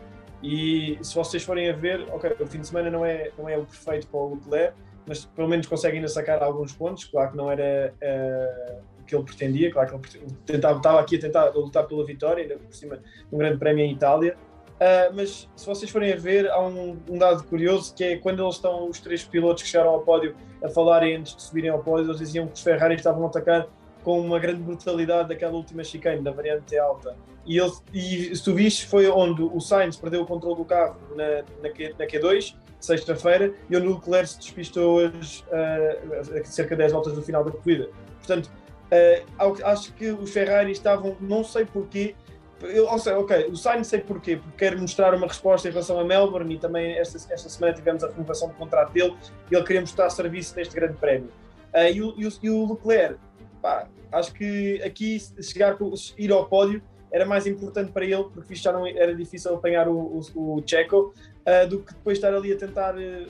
E 0.44 0.98
se 1.02 1.16
vocês 1.16 1.44
forem 1.44 1.70
a 1.70 1.74
ver, 1.74 2.06
ok, 2.12 2.36
o 2.40 2.46
fim 2.46 2.60
de 2.60 2.68
semana 2.68 2.90
não 2.92 3.04
é, 3.04 3.32
não 3.38 3.50
é 3.50 3.58
o 3.58 3.66
perfeito 3.66 4.08
para 4.08 4.20
o 4.20 4.36
Leclerc, 4.36 4.76
mas 5.08 5.26
pelo 5.26 5.48
menos 5.48 5.66
consegue 5.66 5.98
ainda 5.98 6.08
sacar 6.08 6.42
alguns 6.44 6.74
pontos. 6.74 7.06
Claro 7.06 7.32
que 7.32 7.38
não 7.38 7.52
era 7.52 7.94
uh, 7.94 8.82
que 9.12 9.16
ele 9.16 9.26
pretendia, 9.26 9.72
claro 9.72 10.00
que 10.00 10.18
ele 10.18 10.26
tentava, 10.46 10.78
estava 10.78 11.00
aqui 11.02 11.18
a 11.18 11.20
tentar 11.20 11.46
lutar 11.50 11.86
pela 11.86 12.06
vitória, 12.06 12.44
ainda 12.44 12.56
por 12.56 12.74
cima 12.74 13.00
um 13.32 13.38
grande 13.38 13.58
prémio 13.58 13.84
em 13.84 13.92
Itália. 13.92 14.38
Uh, 14.76 15.14
mas 15.14 15.48
se 15.56 15.66
vocês 15.66 15.92
forem 15.92 16.12
a 16.12 16.16
ver, 16.16 16.50
há 16.50 16.60
um, 16.60 16.98
um, 17.08 17.18
dado 17.18 17.44
curioso 17.44 17.94
que 17.94 18.04
é 18.04 18.18
quando 18.18 18.42
eles 18.42 18.56
estão, 18.56 18.90
os 18.90 19.00
três 19.00 19.24
pilotos 19.24 19.62
que 19.62 19.70
chegaram 19.70 19.92
ao 19.92 20.02
pódio, 20.02 20.36
a 20.64 20.70
falarem 20.70 21.18
antes 21.18 21.36
de 21.36 21.44
subirem 21.44 21.70
ao 21.70 21.84
pódio, 21.84 22.08
eles 22.08 22.18
diziam 22.18 22.48
que 22.48 22.54
os 22.54 22.64
Ferrari 22.64 22.96
estavam 22.96 23.24
a 23.26 23.28
atacar 23.28 23.68
com 24.04 24.20
uma 24.20 24.40
grande 24.40 24.62
brutalidade 24.62 25.30
daquela 25.30 25.54
última 25.54 25.84
chicane, 25.84 26.22
da 26.22 26.32
variante 26.32 26.76
alta. 26.80 27.16
E, 27.46 27.60
ele, 27.60 27.72
e 27.94 28.36
se 28.36 28.44
tu 28.44 28.56
viste, 28.56 28.88
foi 28.88 29.08
onde 29.08 29.44
o 29.44 29.60
Sainz 29.60 29.98
perdeu 29.98 30.24
o 30.24 30.26
controle 30.26 30.56
do 30.56 30.66
carro 30.66 30.98
na, 31.16 31.44
na, 31.62 31.70
Q, 31.70 31.94
na 32.00 32.08
Q2, 32.08 32.56
sexta-feira, 32.80 33.54
e 33.70 33.78
onde 33.78 33.88
o 33.88 33.96
Leclerc 33.96 34.30
se 34.30 34.40
despistou 34.40 34.96
hoje, 34.96 35.44
uh, 35.50 36.40
a 36.40 36.44
cerca 36.44 36.76
de 36.76 36.82
10 36.82 36.92
voltas 36.92 37.14
do 37.14 37.22
final 37.22 37.44
da 37.44 37.52
corrida. 37.52 37.90
Portanto, 38.18 38.50
uh, 38.92 39.66
acho 39.66 39.94
que 39.94 40.12
os 40.12 40.32
Ferrari 40.32 40.72
estavam, 40.72 41.16
não 41.20 41.44
sei 41.44 41.66
porquê, 41.66 42.16
eu, 42.64 42.86
ou 42.86 43.00
seja, 43.00 43.18
ok, 43.18 43.48
o 43.48 43.56
Sainz 43.56 43.88
sei 43.88 44.00
porquê, 44.00 44.38
porque 44.38 44.58
quer 44.58 44.78
mostrar 44.78 45.14
uma 45.14 45.28
resposta 45.28 45.68
em 45.68 45.72
relação 45.72 46.00
a 46.00 46.04
Melbourne 46.04 46.56
e 46.56 46.58
também 46.60 46.94
esta, 46.98 47.18
esta 47.34 47.50
semana 47.50 47.74
tivemos 47.74 48.04
a 48.04 48.10
renovação 48.10 48.50
do 48.50 48.54
contrato 48.54 48.92
dele 48.92 49.16
e 49.50 49.56
ele 49.56 49.64
queria 49.64 49.82
mostrar 49.82 50.10
serviço 50.10 50.56
neste 50.56 50.76
grande 50.76 50.98
prémio. 50.98 51.30
Uh, 51.74 51.92
e, 51.92 52.02
o, 52.02 52.14
e, 52.18 52.28
o, 52.28 52.32
e, 52.44 52.50
o, 52.50 52.72
Leclerc, 52.74 53.18
pá, 53.62 53.88
acho 54.12 54.34
que 54.34 54.82
aqui 54.84 55.20
chegar, 55.42 55.78
ir 56.18 56.32
ao 56.32 56.46
pódio 56.46 56.82
era 57.12 57.26
mais 57.26 57.46
importante 57.48 57.92
para 57.92 58.06
ele, 58.06 58.26
porque 58.34 58.56
já 58.56 58.72
não 58.72 58.86
era 58.86 59.14
difícil 59.16 59.54
apanhar 59.54 59.88
o, 59.88 60.22
o, 60.36 60.56
o 60.56 60.64
Checo, 60.66 61.14
uh, 61.46 61.68
do 61.68 61.80
que 61.80 61.94
depois 61.94 62.18
estar 62.18 62.34
ali 62.34 62.54
a 62.54 62.58
tentar, 62.58 62.96
uh, 62.96 63.26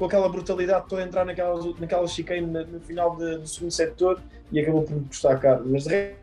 com 0.00 0.06
aquela 0.06 0.30
brutalidade, 0.30 0.88
toda 0.88 1.02
entrar 1.02 1.26
naquela, 1.26 1.60
naquela 1.78 2.08
chicane 2.08 2.40
no, 2.40 2.80
final 2.80 3.16
de, 3.16 3.36
do 3.36 3.46
segundo 3.46 3.70
setor 3.70 4.18
e 4.50 4.58
acabou 4.58 4.82
por 4.82 4.98
custar 5.04 5.38
caro. 5.38 5.62
Mas 5.66 5.84
de 5.84 6.14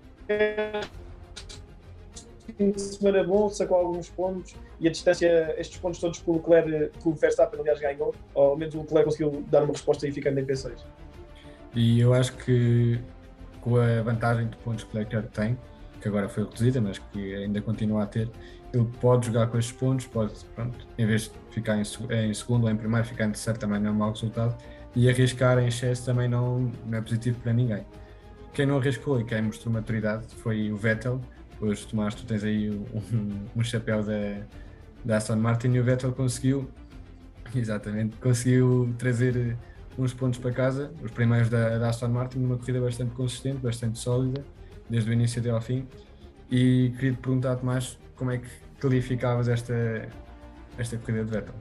resto, 2.57 2.79
semana 2.79 3.23
bom, 3.23 3.47
sacou 3.49 3.77
alguns 3.77 4.09
pontos 4.09 4.55
e 4.79 4.87
a 4.87 4.91
distância, 4.91 5.53
estes 5.59 5.77
pontos 5.77 5.99
todos 5.99 6.17
que 6.17 6.27
o 6.27 6.33
Leclerc, 6.37 6.89
que 6.99 7.07
o 7.07 7.13
Verstappen 7.13 7.59
aliás 7.59 7.79
ganhou, 7.79 8.15
ou 8.33 8.43
ao 8.47 8.57
menos 8.57 8.73
o 8.73 8.79
Leclerc 8.79 9.05
conseguiu 9.05 9.45
dar 9.47 9.61
uma 9.61 9.73
resposta 9.73 10.07
e 10.07 10.11
ficando 10.11 10.39
em 10.39 10.45
P6. 10.45 10.73
E 11.75 11.99
eu 11.99 12.15
acho 12.15 12.35
que 12.35 12.99
com 13.61 13.75
a 13.77 14.01
vantagem 14.01 14.47
de 14.47 14.57
pontos 14.57 14.85
que 14.85 14.97
o 14.97 14.99
Leclerc 14.99 15.29
tem, 15.29 15.55
que 16.01 16.07
agora 16.07 16.27
foi 16.27 16.45
reduzida, 16.45 16.81
mas 16.81 16.97
que 16.97 17.35
ainda 17.35 17.61
continua 17.61 18.01
a 18.03 18.07
ter, 18.07 18.27
ele 18.73 18.87
pode 18.99 19.27
jogar 19.27 19.47
com 19.47 19.57
estes 19.57 19.75
pontos, 19.75 20.05
pode, 20.05 20.33
pronto, 20.55 20.87
em 20.97 21.05
vez 21.05 21.23
de 21.23 21.31
ficar 21.51 21.77
em, 21.77 21.81
em 21.81 22.33
segundo 22.33 22.65
ou 22.65 22.69
em 22.69 22.75
primeiro, 22.75 23.05
ficar 23.05 23.25
em 23.25 23.31
terceiro 23.31 23.59
também 23.59 23.79
não 23.79 23.89
é 23.89 23.91
um 23.91 23.95
mau 23.95 24.11
resultado, 24.11 24.55
e 24.95 25.09
arriscar 25.09 25.57
em 25.59 25.67
excesso 25.67 26.05
também 26.05 26.27
não, 26.27 26.71
não 26.85 26.97
é 26.97 27.01
positivo 27.01 27.39
para 27.39 27.53
ninguém. 27.53 27.85
Quem 28.53 28.65
não 28.65 28.77
arriscou 28.77 29.19
e 29.19 29.23
quem 29.23 29.41
mostrou 29.41 29.73
maturidade 29.73 30.25
foi 30.35 30.71
o 30.71 30.77
Vettel, 30.77 31.21
Hoje, 31.59 31.87
Tomás, 31.87 32.13
tu 32.13 32.23
tens 32.23 32.43
aí 32.43 32.69
um, 32.69 33.45
um 33.55 33.63
chapéu 33.63 34.03
da, 34.03 34.45
da 35.03 35.17
Aston 35.17 35.37
Martin 35.37 35.69
e 35.69 35.79
o 35.79 35.83
Vettel 35.83 36.11
conseguiu, 36.11 36.69
exatamente, 37.55 38.15
conseguiu 38.17 38.93
trazer 38.97 39.57
uns 39.97 40.13
pontos 40.13 40.39
para 40.39 40.51
casa, 40.51 40.91
os 41.01 41.09
primeiros 41.09 41.49
da, 41.49 41.79
da 41.79 41.89
Aston 41.89 42.09
Martin, 42.09 42.39
numa 42.39 42.57
corrida 42.57 42.79
bastante 42.79 43.15
consistente, 43.15 43.57
bastante 43.57 43.97
sólida, 43.97 44.45
desde 44.87 45.09
o 45.09 45.13
início 45.13 45.39
até 45.39 45.49
ao 45.49 45.59
fim. 45.59 45.87
E 46.51 46.93
queria 46.95 47.13
te 47.13 47.17
perguntar, 47.17 47.55
Tomás, 47.55 47.97
como 48.17 48.31
é 48.31 48.39
que 48.39 48.47
qualificavas 48.81 49.47
esta, 49.47 50.09
esta 50.77 50.97
corrida 50.97 51.23
de 51.23 51.31
Vettel? 51.31 51.53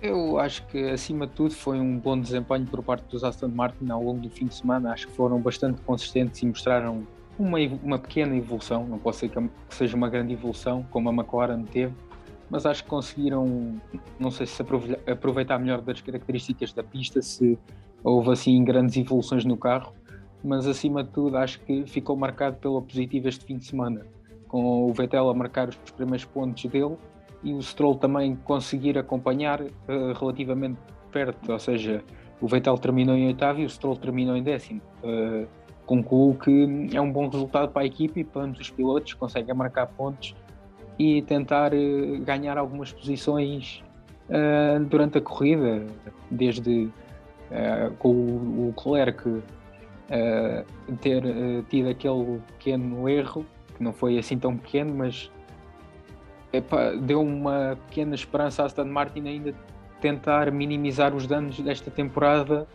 Eu 0.00 0.38
acho 0.38 0.66
que, 0.66 0.90
acima 0.90 1.26
de 1.26 1.32
tudo, 1.32 1.54
foi 1.54 1.78
um 1.78 1.98
bom 1.98 2.20
desempenho 2.20 2.66
por 2.66 2.82
parte 2.82 3.04
dos 3.08 3.22
Aston 3.22 3.48
Martin 3.48 3.88
ao 3.88 4.02
longo 4.02 4.20
do 4.20 4.30
fim 4.30 4.46
de 4.46 4.54
semana. 4.54 4.92
Acho 4.92 5.06
que 5.06 5.14
foram 5.14 5.40
bastante 5.40 5.80
consistentes 5.82 6.42
e 6.42 6.46
mostraram 6.46 7.06
uma, 7.38 7.58
uma 7.82 7.98
pequena 7.98 8.36
evolução, 8.36 8.86
não 8.86 8.98
posso 8.98 9.26
dizer 9.26 9.40
que 9.40 9.74
seja 9.74 9.96
uma 9.96 10.08
grande 10.08 10.32
evolução, 10.32 10.84
como 10.90 11.08
a 11.08 11.12
McLaren 11.12 11.62
teve, 11.64 11.94
mas 12.50 12.66
acho 12.66 12.84
que 12.84 12.90
conseguiram, 12.90 13.80
não 14.18 14.30
sei 14.30 14.46
se 14.46 14.62
aproveitar 15.10 15.58
melhor 15.58 15.80
das 15.80 16.00
características 16.00 16.72
da 16.72 16.82
pista, 16.82 17.22
se 17.22 17.58
houve 18.04 18.30
assim 18.30 18.62
grandes 18.64 18.96
evoluções 18.96 19.44
no 19.44 19.56
carro, 19.56 19.94
mas 20.44 20.66
acima 20.66 21.02
de 21.02 21.10
tudo 21.10 21.36
acho 21.36 21.60
que 21.60 21.86
ficou 21.86 22.16
marcado 22.16 22.56
pela 22.56 22.82
positiva 22.82 23.28
este 23.28 23.44
fim 23.44 23.56
de 23.56 23.66
semana, 23.66 24.04
com 24.52 24.86
o 24.86 24.92
Vettel 24.92 25.30
a 25.30 25.34
marcar 25.34 25.70
os 25.70 25.76
primeiros 25.96 26.26
pontos 26.26 26.62
dele 26.66 26.96
e 27.42 27.52
o 27.54 27.62
Stroll 27.62 27.96
também 27.96 28.36
conseguir 28.36 28.96
acompanhar 28.98 29.62
uh, 29.62 30.12
relativamente 30.20 30.78
perto, 31.10 31.50
ou 31.50 31.58
seja, 31.58 32.04
o 32.40 32.46
Vettel 32.46 32.76
terminou 32.76 33.16
em 33.16 33.26
oitavo 33.26 33.60
e 33.60 33.64
o 33.64 33.70
Stroll 33.70 33.96
terminou 33.96 34.36
em 34.36 34.42
décimo. 34.42 34.80
Uh, 35.02 35.46
concluo 35.86 36.34
que 36.34 36.88
é 36.92 37.00
um 37.00 37.10
bom 37.10 37.28
resultado 37.28 37.70
para 37.70 37.82
a 37.82 37.86
equipe 37.86 38.20
e 38.20 38.24
para 38.24 38.42
ambos 38.42 38.60
os 38.60 38.70
pilotos, 38.70 39.14
conseguem 39.14 39.54
marcar 39.54 39.86
pontos 39.86 40.34
e 40.98 41.22
tentar 41.22 41.72
uh, 41.72 42.20
ganhar 42.20 42.58
algumas 42.58 42.92
posições 42.92 43.82
uh, 44.28 44.84
durante 44.84 45.18
a 45.18 45.20
corrida, 45.20 45.86
desde 46.30 46.90
com 47.98 48.08
o, 48.08 48.68
o 48.70 48.72
Clerc 48.72 49.42
ter 51.02 51.22
tido 51.68 51.90
aquele 51.90 52.40
pequeno 52.58 53.06
erro, 53.06 53.44
que 53.82 53.84
não 53.84 53.92
foi 53.92 54.16
assim 54.16 54.38
tão 54.38 54.56
pequeno, 54.56 54.94
mas 54.94 55.30
deu 57.02 57.20
uma 57.20 57.76
pequena 57.88 58.14
esperança 58.14 58.62
a 58.62 58.66
Aston 58.66 58.84
Martin 58.84 59.26
ainda 59.26 59.54
tentar 60.00 60.50
minimizar 60.52 61.14
os 61.14 61.26
danos 61.26 61.58
desta 61.60 61.90
temporada 61.90 62.66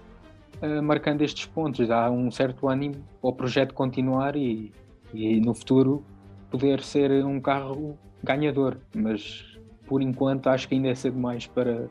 uh, 0.61 0.83
marcando 0.83 1.21
estes 1.21 1.45
pontos. 1.45 1.87
Dá 1.87 2.11
um 2.11 2.29
certo 2.29 2.67
ânimo 2.67 2.95
ao 3.23 3.33
projeto 3.33 3.73
continuar 3.73 4.35
e, 4.35 4.71
e 5.13 5.39
no 5.39 5.53
futuro 5.53 6.03
poder 6.49 6.81
ser 6.81 7.11
um 7.25 7.39
carro 7.39 7.97
ganhador. 8.23 8.77
Mas 8.95 9.57
por 9.85 10.01
enquanto 10.01 10.47
acho 10.47 10.67
que 10.67 10.75
ainda 10.75 10.89
é 10.89 10.95
cedo 10.95 11.17
mais 11.17 11.47
para, 11.47 11.87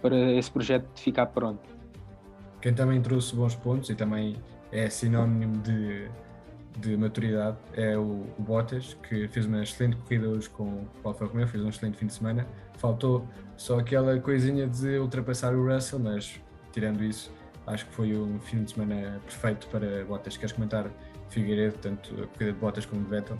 para 0.00 0.16
esse 0.32 0.50
projeto 0.50 0.86
ficar 0.96 1.26
pronto. 1.26 1.60
Quem 2.60 2.74
também 2.74 3.00
trouxe 3.00 3.34
bons 3.36 3.54
pontos 3.54 3.90
e 3.90 3.94
também 3.94 4.36
é 4.70 4.88
sinónimo 4.90 5.58
de, 5.58 6.08
de 6.80 6.96
maturidade 6.96 7.56
é 7.74 7.96
o, 7.96 8.26
o, 8.38 8.42
Bottas, 8.42 8.96
que 9.08 9.28
fez 9.28 9.46
uma 9.46 9.62
excelente 9.62 9.96
corrida 9.96 10.28
hoje 10.28 10.48
com 10.50 10.64
o 10.64 10.88
Alfa 11.04 11.26
Romeo, 11.26 11.46
fez 11.46 11.62
um 11.62 11.68
excelente 11.68 11.98
fim 11.98 12.06
de 12.06 12.14
semana. 12.14 12.46
Faltou 12.76 13.26
só 13.56 13.78
aquela 13.78 14.18
coisinha 14.20 14.66
de 14.66 14.98
ultrapassar 14.98 15.54
o 15.54 15.66
Russell, 15.66 15.98
mas 15.98 16.40
tirando 16.72 17.02
isso, 17.02 17.32
acho 17.66 17.86
que 17.86 17.94
foi 17.94 18.16
um 18.16 18.38
fim 18.40 18.62
de 18.62 18.72
semana 18.72 19.20
perfeito 19.24 19.66
para 19.68 20.04
Bottas. 20.04 20.36
Queres 20.36 20.52
comentar 20.52 20.90
Figueiredo, 21.28 21.76
tanto 21.78 22.14
a 22.14 22.26
corrida 22.26 22.52
de 22.52 22.58
Bottas 22.58 22.86
como 22.86 23.02
de 23.02 23.10
Vettel? 23.10 23.36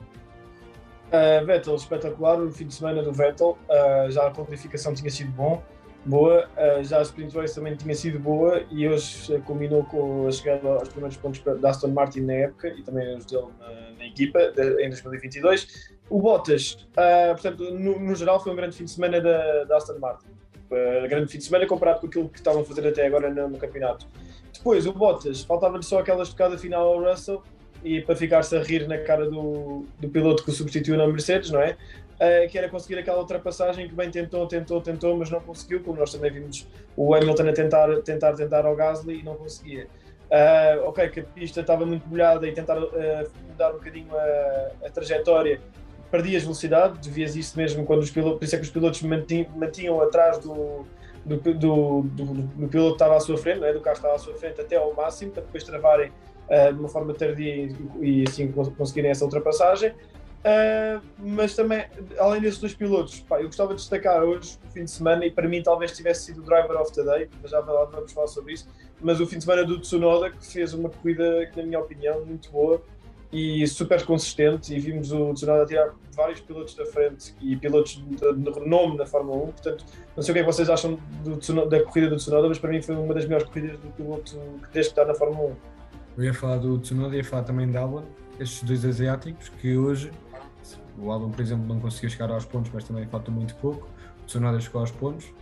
Uh, 1.09 1.47
Vettel, 1.47 1.75
espetacular, 1.77 2.41
o 2.41 2.51
fim 2.51 2.67
de 2.67 2.75
semana 2.75 3.03
do 3.03 3.13
Vettel, 3.13 3.57
uh, 3.69 4.11
já 4.11 4.27
a 4.27 4.31
qualificação 4.31 4.93
tinha 4.93 5.11
sido 5.11 5.31
bom, 5.31 5.63
boa, 6.05 6.49
uh, 6.57 6.83
já 6.85 6.99
a 6.99 7.03
sprint 7.03 7.37
race 7.37 7.55
também 7.55 7.77
tinha 7.77 7.95
sido 7.95 8.19
boa 8.19 8.63
e 8.71 8.89
hoje 8.89 9.41
combinou 9.43 9.85
com 9.85 10.27
a 10.27 10.33
chegada 10.33 10.69
aos 10.69 10.89
primeiros 10.89 11.17
pontos 11.17 11.41
da 11.61 11.71
Aston 11.71 11.89
Martin 11.89 12.21
na 12.21 12.35
época 12.35 12.69
e 12.69 12.83
também 12.83 13.17
os 13.17 13.27
dele 13.27 13.49
na, 13.59 13.91
na 13.99 14.07
equipa 14.07 14.41
em 14.81 14.89
2022. 14.89 15.99
O 16.09 16.21
Bottas, 16.21 16.89
portanto, 17.33 17.65
no, 17.75 17.99
no, 17.99 18.15
geral 18.15 18.43
foi 18.43 18.53
um 18.53 18.57
grande 18.57 18.77
fim 18.77 18.85
de 18.85 18.91
semana 18.91 19.21
da, 19.21 19.65
da 19.65 19.77
Aston 19.77 19.99
Martin 19.99 20.29
uh, 20.71 21.09
grande 21.09 21.31
fim 21.31 21.39
de 21.39 21.45
semana 21.45 21.67
comparado 21.67 22.01
com 22.01 22.07
aquilo 22.07 22.29
que 22.29 22.39
estavam 22.39 22.63
a 22.63 22.65
fazer 22.65 22.87
até 22.87 23.07
agora 23.07 23.31
no, 23.31 23.49
no 23.49 23.59
campeonato. 23.59 24.07
Depois, 24.53 24.87
o 24.87 24.93
Bottas, 24.93 25.43
faltava-lhe 25.43 25.85
só 25.85 26.01
aquela 26.01 26.23
estocada 26.23 26.59
final 26.59 26.87
ao 26.87 27.03
Russell 27.03 27.43
e 27.85 28.01
para 28.01 28.17
ficar-se 28.17 28.57
a 28.57 28.63
rir 28.63 28.89
na 28.89 28.99
cara 28.99 29.31
do, 29.31 29.85
do 30.01 30.09
piloto 30.09 30.43
que 30.43 30.51
o 30.51 30.53
substituiu 30.53 30.97
na 30.97 31.07
Mercedes, 31.07 31.51
não 31.51 31.61
é? 31.61 31.77
Uh, 32.19 32.49
que 32.51 32.59
era 32.59 32.69
conseguir 32.69 32.99
aquela 32.99 33.21
ultrapassagem 33.21 33.87
que 33.87 33.95
bem 33.95 34.11
tentou, 34.11 34.45
tentou, 34.49 34.81
tentou, 34.81 35.17
mas 35.17 35.31
não 35.31 35.41
conseguiu, 35.41 35.85
como 35.85 36.01
nós 36.01 36.11
também 36.11 36.33
vimos 36.33 36.67
o 36.97 37.15
Hamilton 37.15 37.49
a 37.49 37.53
tentar, 37.53 38.03
tentar, 38.03 38.33
tentar 38.33 38.67
ao 38.67 38.75
Gasly 38.75 39.21
e 39.21 39.23
não 39.23 39.37
conseguia. 39.37 39.87
Uh, 40.29 40.89
ok, 40.89 41.09
que 41.11 41.21
a 41.21 41.25
pista 41.25 41.61
estava 41.61 41.87
muito 41.87 42.07
molhada 42.09 42.47
e 42.47 42.53
tentar 42.53 42.77
uh, 42.77 42.91
mudar 43.49 43.71
um 43.71 43.75
bocadinho 43.75 44.09
a, 44.17 44.87
a 44.87 44.91
trajetória 44.91 45.61
perdias 46.11 46.43
velocidade, 46.43 46.99
devias 46.99 47.37
isso 47.37 47.57
mesmo 47.57 47.85
quando 47.85 48.03
os 48.03 48.11
pilotos, 48.11 48.39
por 48.39 48.45
isso 48.45 48.57
é 48.57 48.59
que 48.59 48.65
os 48.65 48.71
pilotos 48.71 49.03
mantinham, 49.03 49.47
mantinham 49.57 50.01
atrás 50.01 50.39
do, 50.39 50.87
do, 51.25 51.37
do, 51.37 52.03
do, 52.03 52.25
do 52.25 52.69
piloto 52.69 52.91
que 52.91 52.95
estava 52.95 53.17
à 53.17 53.21
sua 53.21 53.37
frente, 53.37 53.63
é? 53.65 53.73
do 53.73 53.81
carro 53.81 53.95
que 53.95 54.01
estava 54.01 54.15
à 54.15 54.19
sua 54.19 54.35
frente 54.35 54.61
até 54.61 54.77
ao 54.77 54.95
máximo, 54.95 55.33
para 55.33 55.43
depois 55.43 55.63
travarem 55.65 56.11
uh, 56.49 56.73
de 56.73 56.79
uma 56.79 56.89
forma 56.89 57.13
tardia 57.15 57.55
e, 57.55 57.77
e, 58.01 58.25
assim 58.27 58.51
conseguirem 58.51 59.11
essa 59.11 59.25
ultrapassagem. 59.25 59.93
Uh, 60.39 61.03
mas 61.19 61.57
também, 61.57 61.85
além 62.19 62.41
desses 62.41 62.61
dois 62.61 62.73
pilotos, 62.73 63.21
pá, 63.21 63.41
eu 63.41 63.47
gostava 63.47 63.71
de 63.71 63.81
destacar 63.81 64.23
hoje, 64.23 64.57
o 64.69 64.71
fim 64.71 64.85
de 64.85 64.91
semana, 64.91 65.27
e 65.27 65.31
para 65.31 65.49
mim 65.49 65.63
talvez 65.63 65.97
tivesse 65.97 66.27
sido 66.27 66.41
o 66.41 66.45
driver 66.45 66.81
of 66.81 66.93
the 66.93 67.03
day, 67.03 67.29
mas 67.43 67.51
já 67.51 67.61
vamos 67.61 68.13
falar 68.13 68.29
sobre 68.29 68.53
isso, 68.53 68.69
mas 69.01 69.21
o 69.21 69.27
fim 69.27 69.39
de 69.39 69.45
semana 69.45 69.65
do 69.65 69.79
Tsunoda, 69.81 70.31
que 70.31 70.47
fez 70.47 70.73
uma 70.75 70.89
corrida, 70.89 71.47
que, 71.47 71.61
na 71.61 71.67
minha 71.67 71.81
opinião, 71.81 72.25
muito 72.25 72.51
boa 72.51 72.81
e 73.33 73.67
super 73.67 74.05
consistente. 74.05 74.75
E 74.75 74.79
vimos 74.79 75.13
o 75.13 75.33
Tsunoda 75.35 75.67
tirar 75.67 75.95
vários 76.15 76.41
pilotos 76.41 76.75
da 76.75 76.85
frente 76.87 77.35
e 77.41 77.57
pilotos 77.57 78.03
de, 78.09 78.51
renome 78.51 78.97
na 78.97 79.07
Fórmula 79.07 79.45
1. 79.45 79.47
Portanto, 79.53 79.85
não 80.17 80.23
sei 80.23 80.33
o 80.33 80.35
que 80.35 80.41
é 80.41 80.43
que 80.43 80.53
vocês 80.53 80.69
acham 80.69 80.99
do, 81.25 81.67
da 81.67 81.83
corrida 81.85 82.11
do 82.11 82.17
Tsunoda, 82.17 82.49
mas 82.49 82.59
para 82.59 82.71
mim 82.71 82.83
foi 82.83 82.97
uma 82.97 83.15
das 83.15 83.25
melhores 83.25 83.47
corridas 83.47 83.79
do 83.79 83.89
piloto 83.91 84.33
que 84.33 84.73
desde 84.73 84.93
que 84.93 85.01
está 85.01 85.05
na 85.05 85.15
Fórmula 85.15 85.51
1. 85.51 85.57
Eu 86.19 86.25
ia 86.25 86.35
falar 86.35 86.57
do 86.57 86.79
Tsunoda 86.79 87.17
ia 87.17 87.25
falar 87.25 87.45
também 87.45 87.71
da 87.71 87.81
Albon, 87.81 88.03
estes 88.41 88.63
dois 88.65 88.85
asiáticos 88.85 89.49
que 89.49 89.77
hoje, 89.77 90.11
o 91.01 91.11
Albon, 91.11 91.31
por 91.31 91.41
exemplo, 91.41 91.67
não 91.67 91.81
conseguiu 91.81 92.11
chegar 92.11 92.31
aos 92.31 92.45
pontos, 92.45 92.71
mas 92.73 92.85
também 92.85 93.07
falta 93.07 93.31
muito 93.31 93.55
pouco. 93.57 93.89
O 94.23 94.27
Tsunoda 94.27 94.61
chegou 94.61 94.81
aos 94.81 94.91
pontos 94.91 95.33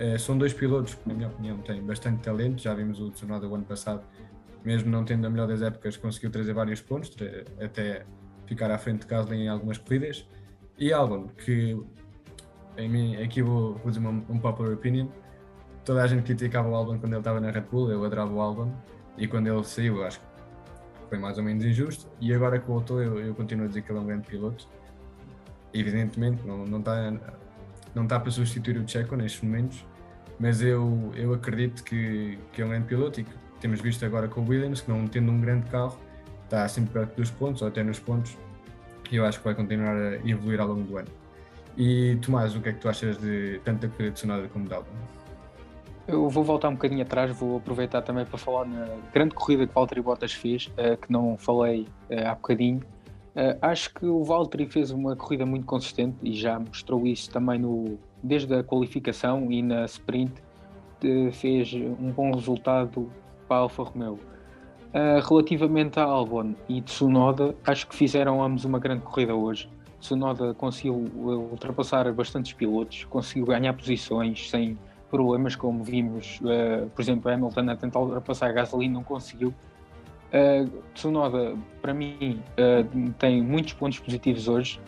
eh, 0.00 0.16
são 0.16 0.38
dois 0.38 0.54
pilotos 0.54 0.94
que, 0.94 1.06
na 1.06 1.14
minha 1.14 1.28
opinião, 1.28 1.58
têm 1.58 1.82
bastante 1.82 2.22
talento. 2.22 2.62
Já 2.62 2.72
vimos 2.72 2.98
o 3.00 3.10
Tsunoda 3.10 3.46
o 3.46 3.54
ano 3.54 3.64
passado, 3.64 4.02
mesmo 4.64 4.90
não 4.90 5.04
tendo 5.04 5.26
a 5.26 5.30
melhor 5.30 5.46
das 5.46 5.60
épocas, 5.60 5.96
conseguiu 5.98 6.30
trazer 6.30 6.54
vários 6.54 6.80
pontos, 6.80 7.14
até 7.62 8.06
ficar 8.46 8.70
à 8.70 8.78
frente 8.78 9.00
de 9.00 9.06
Gasly 9.06 9.36
em 9.36 9.48
algumas 9.48 9.76
corridas. 9.76 10.26
E 10.78 10.90
Albon, 10.90 11.28
que 11.28 11.78
em 12.78 12.88
mim, 12.88 13.16
aqui 13.22 13.42
vou 13.42 13.78
fazer 13.80 13.98
uma 13.98 14.10
um 14.10 14.38
popular 14.38 14.72
opinion. 14.72 15.08
Toda 15.84 16.02
a 16.02 16.06
gente 16.06 16.22
criticava 16.22 16.66
o 16.68 16.74
Albon 16.74 16.98
quando 16.98 17.12
ele 17.12 17.20
estava 17.20 17.38
na 17.38 17.50
Red 17.50 17.62
Bull, 17.70 17.90
eu 17.90 18.02
adorava 18.02 18.32
o 18.32 18.40
Albon, 18.40 18.72
e 19.18 19.28
quando 19.28 19.48
ele 19.48 19.62
saiu, 19.64 20.02
acho 20.02 20.18
que 20.18 20.26
foi 21.10 21.18
mais 21.18 21.36
ou 21.36 21.44
menos 21.44 21.62
injusto. 21.62 22.10
E 22.22 22.32
agora 22.32 22.58
que 22.58 22.66
voltou, 22.66 23.02
eu, 23.02 23.20
eu 23.20 23.34
continuo 23.34 23.66
a 23.66 23.68
dizer 23.68 23.82
que 23.82 23.92
ele 23.92 23.98
é 23.98 24.02
um 24.02 24.06
grande 24.06 24.26
piloto. 24.26 24.66
Evidentemente, 25.72 26.46
não, 26.46 26.66
não 26.66 26.78
está 26.80 27.12
não 27.94 28.04
está 28.04 28.20
para 28.20 28.30
substituir 28.30 28.78
o 28.78 28.88
Checo 28.88 29.16
nestes 29.16 29.42
momentos, 29.42 29.84
mas 30.38 30.62
eu, 30.62 31.12
eu 31.14 31.34
acredito 31.34 31.82
que, 31.82 32.38
que 32.52 32.62
é 32.62 32.64
um 32.64 32.68
grande 32.68 32.86
piloto 32.86 33.20
e 33.20 33.24
que 33.24 33.32
temos 33.60 33.80
visto 33.80 34.04
agora 34.04 34.28
com 34.28 34.40
o 34.40 34.48
Williams, 34.48 34.80
que 34.80 34.90
não 34.90 35.06
tendo 35.06 35.30
um 35.30 35.40
grande 35.40 35.68
carro, 35.70 35.98
está 36.44 36.66
sempre 36.68 36.92
perto 36.92 37.16
dos 37.16 37.30
pontos 37.30 37.62
ou 37.62 37.68
até 37.68 37.82
nos 37.82 37.98
pontos, 37.98 38.36
e 39.10 39.16
eu 39.16 39.24
acho 39.24 39.38
que 39.38 39.44
vai 39.44 39.54
continuar 39.54 39.94
a 39.94 40.14
evoluir 40.28 40.60
ao 40.60 40.68
longo 40.68 40.82
do 40.82 40.98
ano. 40.98 41.08
E 41.76 42.16
Tomás, 42.22 42.54
o 42.54 42.60
que 42.60 42.70
é 42.70 42.72
que 42.72 42.80
tu 42.80 42.88
achas 42.88 43.18
de 43.18 43.60
tanto 43.64 43.86
da 43.86 43.88
corrida 43.88 44.10
de 44.10 44.14
Tsunoda 44.14 44.48
como 44.48 44.68
da 44.68 44.76
Albon? 44.76 44.90
Eu 46.08 46.28
vou 46.28 46.42
voltar 46.42 46.68
um 46.68 46.72
bocadinho 46.72 47.02
atrás, 47.02 47.30
vou 47.30 47.58
aproveitar 47.58 48.02
também 48.02 48.24
para 48.24 48.36
falar 48.36 48.64
na 48.64 48.88
grande 49.12 49.34
corrida 49.34 49.66
que 49.66 49.72
Valtteri 49.72 50.02
Bottas 50.02 50.32
fez, 50.32 50.70
eh, 50.76 50.96
que 50.96 51.12
não 51.12 51.36
falei 51.38 51.86
eh, 52.08 52.26
há 52.26 52.34
bocadinho. 52.34 52.80
Eh, 53.34 53.58
acho 53.62 53.94
que 53.94 54.06
o 54.06 54.24
Valtteri 54.24 54.66
fez 54.66 54.90
uma 54.90 55.14
corrida 55.14 55.46
muito 55.46 55.66
consistente 55.66 56.16
e 56.22 56.34
já 56.34 56.58
mostrou 56.58 57.06
isso 57.06 57.30
também 57.30 57.58
no, 57.58 57.98
desde 58.22 58.54
a 58.54 58.64
qualificação 58.64 59.50
e 59.50 59.62
na 59.62 59.84
sprint 59.84 60.32
fez 61.32 61.72
um 61.72 62.10
bom 62.10 62.32
resultado 62.34 63.10
para 63.48 63.56
a 63.56 63.60
Alfa 63.60 63.82
Romeo. 63.82 64.18
Uh, 64.92 65.26
relativamente 65.26 66.00
a 66.00 66.02
Albon 66.02 66.54
e 66.68 66.82
Tsunoda, 66.82 67.54
acho 67.64 67.86
que 67.86 67.94
fizeram 67.94 68.42
ambos 68.42 68.64
uma 68.64 68.78
grande 68.78 69.02
corrida 69.02 69.34
hoje. 69.34 69.68
Tsunoda 70.00 70.52
conseguiu 70.54 70.94
ultrapassar 71.14 72.12
bastantes 72.12 72.52
pilotos, 72.52 73.04
conseguiu 73.04 73.46
ganhar 73.46 73.72
posições 73.72 74.50
sem 74.50 74.76
problemas, 75.08 75.54
como 75.54 75.84
vimos, 75.84 76.40
uh, 76.40 76.88
por 76.90 77.02
exemplo, 77.02 77.30
Hamilton 77.30 77.70
a 77.70 77.76
tentar 77.76 78.00
ultrapassar 78.00 78.50
a 78.50 78.52
Gasly 78.52 78.88
não 78.88 79.04
conseguiu. 79.04 79.54
Uh, 80.30 80.70
Tsunoda, 80.94 81.56
para 81.82 81.92
mim, 81.92 82.40
uh, 82.52 83.12
tem 83.18 83.42
muitos 83.42 83.72
pontos 83.72 83.98
positivos 83.98 84.46
hoje. 84.46 84.80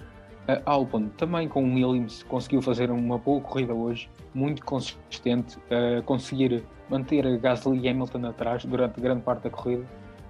Uh, 0.49 0.63
Albon 0.65 1.09
também 1.17 1.49
com 1.49 1.65
o 1.65 1.75
Williams 1.75 2.23
conseguiu 2.25 2.63
fazer 2.63 2.91
uma 2.91 3.19
boa 3.19 3.41
corrida 3.41 3.75
hoje, 3.75 4.09
muito 4.35 4.65
consistente, 4.65 5.59
conseguir 6.05 6.65
manter 6.89 7.39
Gasly 7.39 7.81
e 7.81 7.89
Hamilton 7.89 8.27
atrás 8.27 8.65
durante 8.65 9.01
grande 9.01 9.23
parte 9.23 9.45
da 9.45 9.51
corrida. 9.51 9.85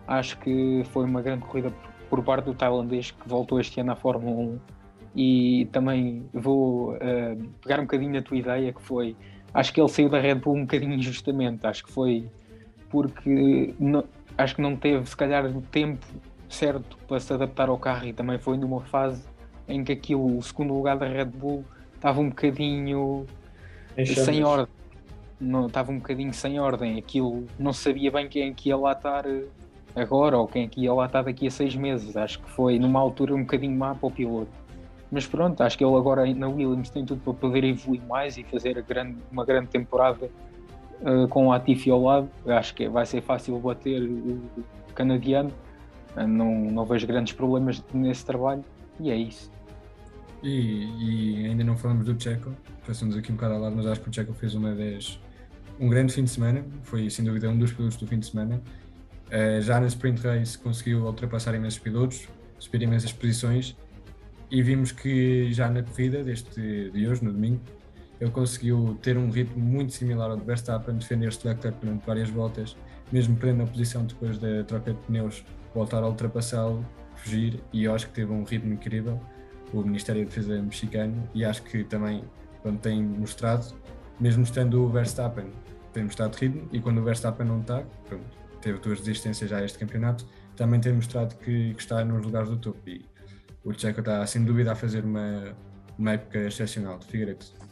Acho 0.06 0.38
que 0.38 0.82
foi 0.90 1.04
uma 1.04 1.22
grande 1.22 1.44
corrida 1.44 1.72
por, 2.10 2.22
parte 2.22 2.46
do 2.46 2.54
tailandês 2.54 3.10
que 3.10 3.28
voltou 3.28 3.60
este 3.60 3.80
ano 3.80 3.92
à 3.92 3.96
Fórmula 3.96 4.36
1 4.36 4.58
e 5.14 5.68
também 5.72 6.28
vou 6.32 6.98
pegar 7.62 7.78
um 7.78 7.82
bocadinho 7.82 8.12
na 8.12 8.22
tua 8.22 8.36
ideia 8.36 8.72
que 8.72 8.82
foi, 8.82 9.16
acho 9.54 9.72
que 9.72 9.80
ele 9.80 9.88
saiu 9.88 10.08
da 10.08 10.18
Red 10.18 10.36
Bull 10.36 10.56
um 10.56 10.62
bocadinho 10.62 10.94
injustamente, 10.94 11.66
acho 11.66 11.84
que 11.84 11.92
foi 11.92 12.28
porque 12.90 13.74
não, 13.80 14.04
acho 14.36 14.56
que 14.56 14.62
não 14.62 14.76
teve 14.76 15.08
se 15.08 15.16
calhar 15.16 15.44
o 15.46 15.60
tempo 15.62 16.04
certo 16.48 16.98
para 17.08 17.18
se 17.18 17.32
adaptar 17.32 17.68
ao 17.68 17.78
carro 17.78 18.06
e 18.06 18.12
também 18.12 18.38
foi 18.38 18.56
numa 18.56 18.80
fase 18.82 19.24
em 19.66 19.82
que 19.82 19.92
aquilo, 19.92 20.38
o 20.38 20.42
segundo 20.42 20.74
lugar 20.74 20.98
da 20.98 21.06
Red 21.06 21.26
Bull 21.26 21.64
estava 21.94 22.20
um 22.20 22.28
bocadinho 22.28 23.26
sem 24.04 24.44
ordem. 24.44 24.74
Não, 25.40 25.66
estava 25.66 25.90
um 25.90 25.98
bocadinho 25.98 26.32
sem 26.32 26.60
ordem. 26.60 26.98
Aquilo 26.98 27.46
não 27.58 27.72
sabia 27.72 28.10
bem 28.10 28.28
quem 28.28 28.50
é 28.50 28.52
que 28.52 28.68
ia 28.68 28.76
lá 28.76 28.92
estar 28.92 29.26
eh, 29.26 29.44
agora 29.94 30.38
ou 30.38 30.46
quem 30.46 30.64
é 30.64 30.68
que 30.68 30.82
ia 30.82 30.92
lá 30.92 31.06
estar 31.06 31.22
daqui 31.22 31.46
a 31.46 31.50
seis 31.50 31.74
meses. 31.74 32.16
Acho 32.16 32.40
que 32.40 32.50
foi 32.50 32.78
numa 32.78 33.00
altura 33.00 33.34
um 33.34 33.40
bocadinho 33.40 33.76
má 33.76 33.94
para 33.94 34.06
o 34.06 34.10
piloto. 34.10 34.50
Mas 35.10 35.26
pronto, 35.26 35.60
acho 35.62 35.76
que 35.76 35.84
ele 35.84 35.94
agora 35.94 36.24
na 36.34 36.48
Williams 36.48 36.90
tem 36.90 37.04
tudo 37.04 37.20
para 37.22 37.34
poder 37.34 37.64
evoluir 37.64 38.02
mais 38.06 38.38
e 38.38 38.44
fazer 38.44 38.80
grande, 38.82 39.18
uma 39.30 39.44
grande 39.44 39.68
temporada 39.68 40.30
uh, 41.02 41.28
com 41.28 41.46
o 41.46 41.50
Latifi 41.50 41.90
ao 41.90 42.02
lado. 42.02 42.30
Acho 42.46 42.74
que 42.74 42.88
vai 42.88 43.06
ser 43.06 43.22
fácil 43.22 43.58
bater 43.58 44.02
o 44.02 44.40
canadiano. 44.94 45.50
Uh, 46.16 46.26
não, 46.26 46.54
não 46.70 46.84
vejo 46.84 47.06
grandes 47.06 47.32
problemas 47.32 47.82
nesse 47.92 48.24
trabalho 48.24 48.64
e 49.00 49.10
é 49.10 49.16
isso. 49.16 49.50
E, 50.42 50.86
e, 50.98 51.46
ainda 51.46 51.62
não 51.62 51.76
falamos 51.76 52.04
do 52.04 52.20
Checo, 52.20 52.52
passamos 52.84 53.16
aqui 53.16 53.30
um 53.30 53.36
bocado 53.36 53.54
ao 53.54 53.60
lado, 53.60 53.76
mas 53.76 53.86
acho 53.86 54.00
que 54.00 54.10
o 54.10 54.12
Checo 54.12 54.32
fez 54.32 54.54
uma 54.54 54.74
vez 54.74 55.20
um 55.78 55.88
grande 55.88 56.12
fim 56.12 56.24
de 56.24 56.30
semana, 56.30 56.64
foi 56.82 57.08
sem 57.08 57.24
dúvida 57.24 57.48
um 57.48 57.56
dos 57.56 57.72
pilotos 57.72 57.96
do 57.96 58.06
fim 58.06 58.18
de 58.18 58.26
semana. 58.26 58.60
Uh, 59.28 59.60
já 59.62 59.80
na 59.80 59.86
sprint 59.86 60.20
race 60.20 60.58
conseguiu 60.58 61.04
ultrapassar 61.06 61.54
imensos 61.54 61.78
pilotos, 61.78 62.28
subir 62.58 62.82
imensas 62.82 63.12
posições 63.12 63.76
e 64.50 64.62
vimos 64.62 64.92
que 64.92 65.52
já 65.52 65.70
na 65.70 65.82
corrida 65.82 66.22
deste 66.22 66.90
de 66.90 67.08
hoje, 67.08 67.24
no 67.24 67.32
domingo, 67.32 67.60
ele 68.22 68.30
conseguiu 68.30 68.96
ter 69.02 69.18
um 69.18 69.28
ritmo 69.30 69.60
muito 69.60 69.92
similar 69.92 70.30
ao 70.30 70.36
do 70.36 70.44
Verstappen, 70.44 70.94
defender-se 70.94 71.40
de 71.40 71.48
Leclerc 71.48 71.76
durante 71.80 72.06
várias 72.06 72.30
voltas, 72.30 72.76
mesmo 73.10 73.36
perdendo 73.36 73.64
a 73.64 73.66
posição 73.66 74.06
depois 74.06 74.38
da 74.38 74.62
troca 74.62 74.92
de 74.92 74.98
pneus, 75.00 75.44
voltar 75.74 76.04
a 76.04 76.06
ultrapassá-lo 76.06 76.86
fugir 77.16 77.58
e 77.72 77.82
eu 77.82 77.92
acho 77.92 78.06
que 78.06 78.12
teve 78.12 78.32
um 78.32 78.44
ritmo 78.44 78.74
incrível. 78.74 79.20
O 79.72 79.82
Ministério 79.82 80.22
da 80.22 80.28
Defesa 80.28 80.62
mexicano 80.62 81.28
e 81.34 81.44
acho 81.44 81.64
que 81.64 81.82
também 81.82 82.22
quando 82.62 82.78
tem 82.78 83.02
mostrado, 83.02 83.74
mesmo 84.20 84.44
estando 84.44 84.84
o 84.84 84.88
Verstappen, 84.88 85.50
tem 85.92 86.04
mostrado 86.04 86.36
ritmo 86.36 86.68
e 86.70 86.80
quando 86.80 86.98
o 86.98 87.02
Verstappen 87.02 87.44
não 87.44 87.60
está, 87.60 87.82
pronto, 88.06 88.24
teve 88.60 88.78
duas 88.78 89.00
desistências 89.00 89.50
já 89.50 89.64
este 89.64 89.80
campeonato, 89.80 90.24
também 90.54 90.78
tem 90.78 90.92
mostrado 90.92 91.34
que, 91.38 91.74
que 91.74 91.80
está 91.80 92.04
nos 92.04 92.24
lugares 92.24 92.48
do 92.48 92.56
topo. 92.56 92.78
E 92.88 93.04
o 93.64 93.72
Checo 93.72 93.98
está 93.98 94.24
sem 94.28 94.44
dúvida 94.44 94.70
a 94.70 94.74
fazer 94.76 95.04
uma, 95.04 95.56
uma 95.98 96.12
época 96.12 96.38
excepcional. 96.38 97.00
De 97.00 97.06
Figueiredo. 97.06 97.71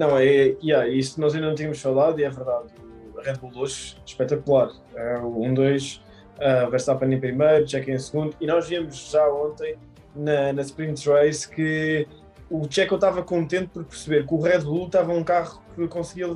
Não, 0.00 0.16
é, 0.16 0.56
yeah, 0.64 0.88
isso 0.88 1.20
nós 1.20 1.34
ainda 1.34 1.48
não 1.48 1.54
tínhamos 1.54 1.78
falado 1.78 2.18
e 2.18 2.24
é 2.24 2.30
verdade. 2.30 2.72
O 3.14 3.20
Red 3.20 3.34
Bull 3.34 3.50
2 3.50 3.98
espetacular. 4.06 4.70
É, 4.94 5.18
o 5.18 5.40
1-2 5.40 6.00
uh, 6.38 6.70
Verstappen 6.70 7.12
em 7.12 7.20
primeiro, 7.20 7.68
Checo 7.68 7.90
em 7.90 7.98
segundo, 7.98 8.34
e 8.40 8.46
nós 8.46 8.66
vimos 8.66 9.10
já 9.10 9.28
ontem 9.28 9.76
na, 10.16 10.54
na 10.54 10.62
Sprint 10.62 11.06
Race 11.06 11.46
que 11.46 12.08
o 12.48 12.66
Checo 12.66 12.94
estava 12.94 13.22
contente 13.22 13.68
por 13.74 13.84
perceber 13.84 14.26
que 14.26 14.32
o 14.32 14.40
Red 14.40 14.60
Bull 14.60 14.86
estava 14.86 15.12
um 15.12 15.22
carro 15.22 15.62
que 15.74 15.86
conseguia 15.86 16.28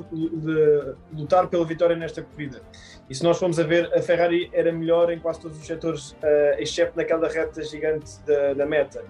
lutar 1.11 1.47
pela 1.47 1.65
vitória 1.65 1.95
nesta 1.95 2.21
corrida. 2.21 2.61
E 3.09 3.15
se 3.15 3.23
nós 3.23 3.39
formos 3.39 3.59
a 3.59 3.63
ver, 3.63 3.91
a 3.95 4.01
Ferrari 4.03 4.47
era 4.53 4.71
melhor 4.71 5.11
em 5.11 5.17
quase 5.17 5.39
todos 5.39 5.57
os 5.59 5.65
setores, 5.65 6.11
uh, 6.11 6.59
exceto 6.59 6.95
naquela 6.95 7.27
reta 7.27 7.63
gigante 7.63 8.11
da, 8.27 8.53
da 8.53 8.65
meta. 8.67 9.03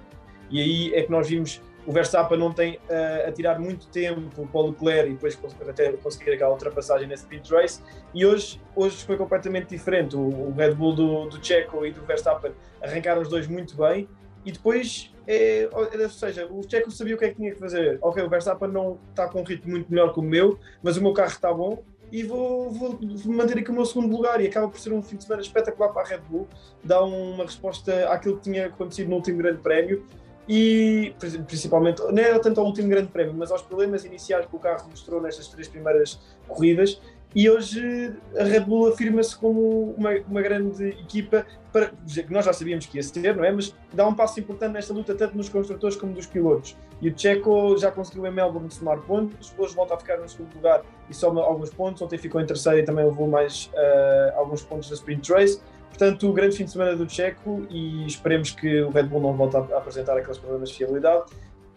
E 0.49 0.61
aí 0.61 0.93
é 0.93 1.03
que 1.03 1.11
nós 1.11 1.27
vimos 1.27 1.61
o 1.85 1.91
Verstappen 1.91 2.37
não 2.37 2.51
tem 2.51 2.75
uh, 2.75 3.27
a 3.27 3.31
tirar 3.31 3.59
muito 3.59 3.87
tempo 3.87 4.47
para 4.47 4.61
o 4.61 4.69
Leclerc 4.69 5.09
e 5.09 5.13
depois 5.13 5.37
até 5.67 5.91
conseguir 5.93 6.31
aquela 6.31 6.51
ultrapassagem 6.51 7.07
nesse 7.07 7.25
pit 7.25 7.53
race. 7.53 7.81
E 8.13 8.25
hoje, 8.25 8.59
hoje 8.75 9.03
foi 9.03 9.17
completamente 9.17 9.69
diferente. 9.69 10.15
O, 10.15 10.21
o 10.21 10.53
Red 10.55 10.73
Bull 10.73 10.95
do, 10.95 11.25
do 11.25 11.45
Checo 11.45 11.85
e 11.85 11.91
do 11.91 12.01
Verstappen 12.01 12.51
arrancaram 12.81 13.21
os 13.21 13.29
dois 13.29 13.47
muito 13.47 13.77
bem 13.77 14.07
e 14.43 14.51
depois, 14.51 15.11
é, 15.27 15.69
ou 15.71 16.09
seja, 16.09 16.47
o 16.47 16.61
Checo 16.67 16.89
sabia 16.91 17.15
o 17.15 17.17
que 17.17 17.25
é 17.25 17.29
que 17.29 17.35
tinha 17.35 17.51
que 17.51 17.59
fazer. 17.59 17.97
Ok, 18.01 18.23
o 18.23 18.29
Verstappen 18.29 18.69
não 18.69 18.99
está 19.09 19.27
com 19.27 19.41
um 19.41 19.43
ritmo 19.43 19.71
muito 19.71 19.89
melhor 19.89 20.13
que 20.13 20.19
o 20.19 20.23
meu, 20.23 20.59
mas 20.81 20.97
o 20.97 21.01
meu 21.01 21.13
carro 21.13 21.29
está 21.29 21.53
bom 21.53 21.83
e 22.11 22.23
vou, 22.23 22.71
vou, 22.71 22.99
manter 23.25 23.57
aqui 23.57 23.71
o 23.71 23.73
meu 23.73 23.85
segundo 23.85 24.15
lugar. 24.15 24.39
E 24.41 24.47
acaba 24.47 24.67
por 24.69 24.79
ser 24.79 24.93
um 24.93 25.01
fim 25.01 25.17
de 25.17 25.23
semana 25.23 25.41
espetacular 25.41 25.89
para 25.89 26.01
a 26.01 26.05
Red 26.05 26.21
Bull, 26.29 26.47
dá 26.83 27.03
uma 27.03 27.43
resposta 27.43 28.09
àquilo 28.09 28.37
que 28.37 28.43
tinha 28.43 28.67
acontecido 28.67 29.09
no 29.09 29.15
último 29.15 29.37
Grande 29.39 29.61
Prémio 29.61 30.05
e 30.47 31.15
principalmente, 31.47 32.01
não 32.01 32.21
era 32.21 32.39
tanto 32.39 32.59
ao 32.59 32.67
último 32.67 32.87
grande 32.87 33.07
prémio, 33.07 33.33
mas 33.35 33.51
aos 33.51 33.61
problemas 33.61 34.05
iniciais 34.05 34.45
que 34.45 34.55
o 34.55 34.59
carro 34.59 34.89
mostrou 34.89 35.21
nestas 35.21 35.47
três 35.47 35.67
primeiras 35.67 36.19
corridas 36.47 36.99
e 37.35 37.49
hoje 37.49 38.13
a 38.39 38.45
Red 38.45 38.61
Bull 38.61 38.87
afirma-se 38.87 39.37
como 39.37 39.93
uma, 39.97 40.11
uma 40.25 40.41
grande 40.41 40.87
equipa 40.87 41.45
para, 41.69 41.87
que 41.87 42.31
nós 42.31 42.45
já 42.45 42.53
sabíamos 42.53 42.85
que 42.85 42.95
ia 42.95 43.03
ser, 43.03 43.35
não 43.35 43.43
é? 43.43 43.51
Mas 43.51 43.75
dá 43.93 44.07
um 44.07 44.15
passo 44.15 44.39
importante 44.39 44.71
nesta 44.71 44.93
luta, 44.93 45.13
tanto 45.13 45.35
nos 45.35 45.49
construtores 45.49 45.97
como 45.97 46.13
dos 46.13 46.25
pilotos. 46.25 46.77
E 47.01 47.09
o 47.09 47.19
Checo 47.19 47.77
já 47.77 47.91
conseguiu 47.91 48.25
em 48.25 48.31
Melbourne 48.31 48.71
somar 48.71 49.01
pontos, 49.01 49.53
hoje 49.57 49.75
volta 49.75 49.95
a 49.95 49.97
ficar 49.97 50.17
no 50.17 50.29
segundo 50.29 50.55
lugar 50.55 50.81
e 51.09 51.13
soma 51.13 51.41
alguns 51.41 51.71
pontos. 51.71 52.01
Ontem 52.01 52.17
ficou 52.17 52.39
em 52.39 52.45
terceiro 52.45 52.79
e 52.79 52.83
também 52.83 53.03
levou 53.03 53.27
mais 53.27 53.69
uh, 53.73 54.39
alguns 54.39 54.63
pontos 54.63 54.87
da 54.87 54.95
Sprint 54.95 55.29
Race. 55.29 55.59
Portanto, 55.97 56.29
o 56.29 56.33
grande 56.33 56.57
fim 56.57 56.65
de 56.65 56.71
semana 56.71 56.93
do 56.93 57.09
Checo 57.09 57.65
e 57.69 58.05
esperemos 58.05 58.51
que 58.51 58.81
o 58.81 58.89
Red 58.89 59.03
Bull 59.03 59.21
não 59.21 59.33
volte 59.33 59.55
a 59.55 59.77
apresentar 59.77 60.17
aqueles 60.17 60.37
problemas 60.37 60.69
de 60.69 60.75
fiabilidade 60.75 61.23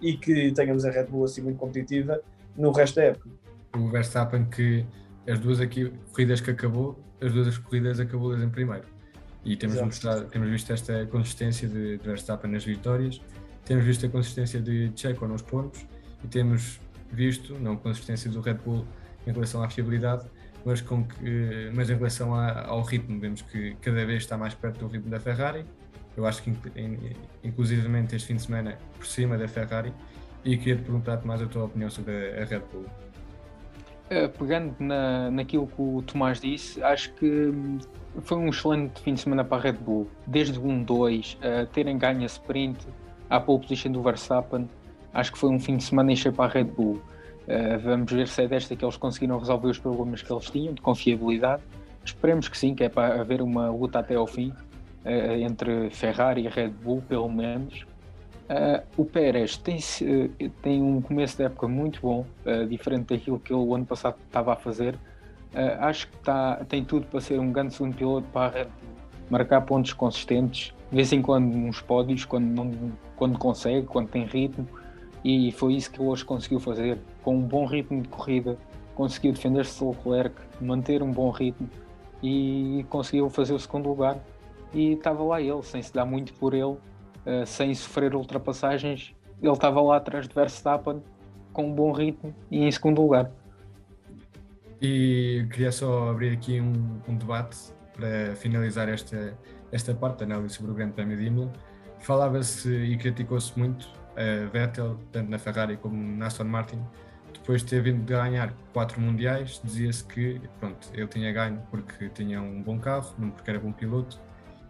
e 0.00 0.16
que 0.16 0.50
tenhamos 0.50 0.84
a 0.84 0.90
Red 0.90 1.04
Bull 1.04 1.24
assim 1.24 1.40
muito 1.40 1.56
competitiva 1.56 2.20
no 2.56 2.72
resto 2.72 2.96
da 2.96 3.04
época. 3.04 3.30
O 3.76 3.88
Verstappen 3.88 4.44
que 4.46 4.84
as 5.24 5.38
duas 5.38 5.60
aqui, 5.60 5.92
corridas 6.10 6.40
que 6.40 6.50
acabou, 6.50 6.98
as 7.20 7.32
duas 7.32 7.56
corridas 7.58 8.00
acabou 8.00 8.36
em 8.36 8.48
primeiro. 8.50 8.88
E 9.44 9.56
temos, 9.56 9.80
mostrado, 9.80 10.26
temos 10.26 10.50
visto 10.50 10.72
esta 10.72 11.06
consistência 11.06 11.68
de, 11.68 11.98
de 11.98 12.04
Verstappen 12.04 12.50
nas 12.50 12.64
vitórias, 12.64 13.20
temos 13.64 13.84
visto 13.84 14.04
a 14.04 14.08
consistência 14.08 14.60
de 14.60 14.90
Checo 14.96 15.28
nos 15.28 15.42
pontos 15.42 15.86
e 16.24 16.26
temos 16.26 16.80
visto, 17.12 17.54
não 17.60 17.76
consistência 17.76 18.28
do 18.28 18.40
Red 18.40 18.54
Bull 18.54 18.84
em 19.24 19.32
relação 19.32 19.62
à 19.62 19.70
fiabilidade, 19.70 20.26
mas, 20.64 20.80
com 20.80 21.04
que, 21.04 21.70
mas 21.74 21.90
em 21.90 21.96
relação 21.96 22.34
a, 22.34 22.66
ao 22.66 22.82
ritmo, 22.82 23.18
vemos 23.18 23.42
que 23.42 23.74
cada 23.80 24.04
vez 24.04 24.22
está 24.22 24.36
mais 24.36 24.54
perto 24.54 24.80
do 24.80 24.88
ritmo 24.88 25.10
da 25.10 25.20
Ferrari. 25.20 25.64
Eu 26.16 26.26
acho 26.26 26.42
que, 26.42 26.52
inclusivamente, 27.44 28.16
este 28.16 28.28
fim 28.28 28.36
de 28.36 28.42
semana 28.42 28.76
por 28.96 29.06
cima 29.06 29.38
da 29.38 29.46
Ferrari. 29.46 29.92
E 30.44 30.56
queria 30.56 30.76
te 30.76 30.82
perguntar 30.82 31.24
mais 31.24 31.42
a 31.42 31.46
tua 31.46 31.64
opinião 31.64 31.90
sobre 31.90 32.12
a, 32.12 32.42
a 32.42 32.44
Red 32.44 32.62
Bull. 32.72 32.86
Uh, 34.10 34.28
pegando 34.38 34.74
na, 34.78 35.30
naquilo 35.30 35.66
que 35.66 35.80
o 35.80 36.02
Tomás 36.02 36.40
disse, 36.40 36.82
acho 36.82 37.12
que 37.14 37.26
hum, 37.26 37.78
foi 38.22 38.38
um 38.38 38.48
excelente 38.48 39.00
fim 39.02 39.14
de 39.14 39.20
semana 39.20 39.44
para 39.44 39.58
a 39.58 39.60
Red 39.60 39.74
Bull. 39.74 40.08
Desde 40.26 40.58
o 40.58 40.62
1-2, 40.62 41.36
uh, 41.36 41.66
terem 41.66 41.98
ganho 41.98 42.22
a 42.22 42.26
sprint, 42.26 42.78
à 43.28 43.38
pole 43.38 43.60
position 43.60 43.92
do 43.92 44.02
Verstappen, 44.02 44.68
acho 45.12 45.32
que 45.32 45.38
foi 45.38 45.50
um 45.50 45.60
fim 45.60 45.76
de 45.76 45.84
semana 45.84 46.10
em 46.10 46.16
cheio 46.16 46.34
para 46.34 46.46
a 46.46 46.48
Red 46.48 46.64
Bull. 46.64 47.02
Uh, 47.48 47.78
vamos 47.78 48.12
ver 48.12 48.28
se 48.28 48.42
é 48.42 48.46
desta 48.46 48.76
que 48.76 48.84
eles 48.84 48.98
conseguiram 48.98 49.38
resolver 49.38 49.68
os 49.68 49.78
problemas 49.78 50.20
que 50.20 50.30
eles 50.30 50.50
tinham 50.50 50.74
de 50.74 50.82
confiabilidade. 50.82 51.62
Esperemos 52.04 52.46
que 52.46 52.58
sim, 52.58 52.74
que 52.74 52.84
é 52.84 52.90
para 52.90 53.22
haver 53.22 53.40
uma 53.40 53.70
luta 53.70 54.00
até 54.00 54.16
ao 54.16 54.26
fim 54.26 54.50
uh, 54.50 55.32
entre 55.40 55.88
Ferrari 55.88 56.44
e 56.44 56.48
Red 56.48 56.68
Bull, 56.68 57.02
pelo 57.08 57.30
menos. 57.30 57.86
Uh, 58.50 58.84
o 58.98 59.04
Pérez 59.04 59.56
tem, 59.56 59.78
tem 60.60 60.82
um 60.82 61.00
começo 61.00 61.38
de 61.38 61.44
época 61.44 61.66
muito 61.66 62.00
bom, 62.02 62.26
diferente 62.68 63.14
daquilo 63.14 63.38
que 63.38 63.52
ele 63.52 63.62
o 63.62 63.74
ano 63.74 63.86
passado 63.86 64.16
estava 64.26 64.52
a 64.52 64.56
fazer. 64.56 64.98
acho 65.80 66.08
que 66.08 66.16
tá, 66.18 66.56
tem 66.68 66.84
tudo 66.84 67.06
para 67.06 67.20
ser 67.20 67.40
um 67.40 67.50
grande 67.50 67.74
segundo 67.74 67.96
piloto 67.96 68.26
para 68.30 68.46
a 68.46 68.58
Red 68.58 68.64
Bull, 68.64 68.96
marcar 69.30 69.62
pontos 69.62 69.94
consistentes, 69.94 70.74
de 70.90 70.96
vez 70.96 71.12
em 71.12 71.20
quando 71.22 71.54
uns 71.54 71.80
pódios, 71.80 72.24
quando, 72.24 72.46
não, 72.46 72.92
quando 73.16 73.38
consegue, 73.38 73.86
quando 73.86 74.08
tem 74.08 74.24
ritmo, 74.24 74.66
e 75.28 75.52
foi 75.52 75.74
isso 75.74 75.90
que 75.90 76.00
ele 76.00 76.08
hoje 76.08 76.24
conseguiu 76.24 76.58
fazer. 76.58 76.98
Com 77.20 77.36
um 77.36 77.42
bom 77.42 77.66
ritmo 77.66 78.00
de 78.00 78.08
corrida, 78.08 78.56
conseguiu 78.94 79.30
defender-se 79.30 79.78
do 79.78 79.90
Leclerc, 79.90 80.34
manter 80.58 81.02
um 81.02 81.12
bom 81.12 81.28
ritmo 81.28 81.68
e 82.22 82.86
conseguiu 82.88 83.28
fazer 83.28 83.52
o 83.52 83.58
segundo 83.58 83.90
lugar. 83.90 84.18
E 84.72 84.94
estava 84.94 85.22
lá 85.22 85.38
ele, 85.38 85.62
sem 85.62 85.82
se 85.82 85.92
dar 85.92 86.06
muito 86.06 86.32
por 86.32 86.54
ele, 86.54 86.72
uh, 86.72 87.44
sem 87.44 87.74
sofrer 87.74 88.14
ultrapassagens, 88.14 89.14
ele 89.42 89.52
estava 89.52 89.82
lá 89.82 89.98
atrás 89.98 90.26
de 90.26 90.34
Verstappen 90.34 91.02
com 91.52 91.66
um 91.66 91.74
bom 91.74 91.92
ritmo 91.92 92.34
e 92.50 92.64
em 92.64 92.70
segundo 92.70 93.02
lugar. 93.02 93.30
E 94.80 95.46
queria 95.50 95.72
só 95.72 96.08
abrir 96.08 96.32
aqui 96.32 96.58
um, 96.58 97.00
um 97.06 97.14
debate 97.14 97.58
para 97.92 98.34
finalizar 98.34 98.88
esta, 98.88 99.36
esta 99.70 99.92
parte 99.92 100.20
da 100.20 100.24
análise 100.24 100.54
sobre 100.54 100.70
o 100.70 100.74
Grande 100.74 100.94
Prémio 100.94 101.18
de 101.18 101.26
Imola. 101.26 101.52
Falava-se 101.98 102.70
e 102.70 102.96
criticou-se 102.96 103.58
muito 103.58 103.90
a 104.18 104.48
Vettel, 104.50 104.98
tanto 105.12 105.30
na 105.30 105.38
Ferrari 105.38 105.76
como 105.76 105.96
na 106.16 106.26
Aston 106.26 106.44
Martin, 106.44 106.80
depois 107.32 107.62
de 107.62 107.68
ter 107.68 107.82
vindo 107.82 108.04
de 108.04 108.12
ganhar 108.12 108.52
quatro 108.72 109.00
mundiais, 109.00 109.60
dizia-se 109.62 110.04
que 110.04 110.40
pronto, 110.58 110.90
ele 110.92 111.06
tinha 111.06 111.32
ganho 111.32 111.62
porque 111.70 112.08
tinha 112.08 112.42
um 112.42 112.62
bom 112.62 112.78
carro, 112.78 113.14
não 113.18 113.30
porque 113.30 113.50
era 113.50 113.60
bom 113.60 113.72
piloto, 113.72 114.20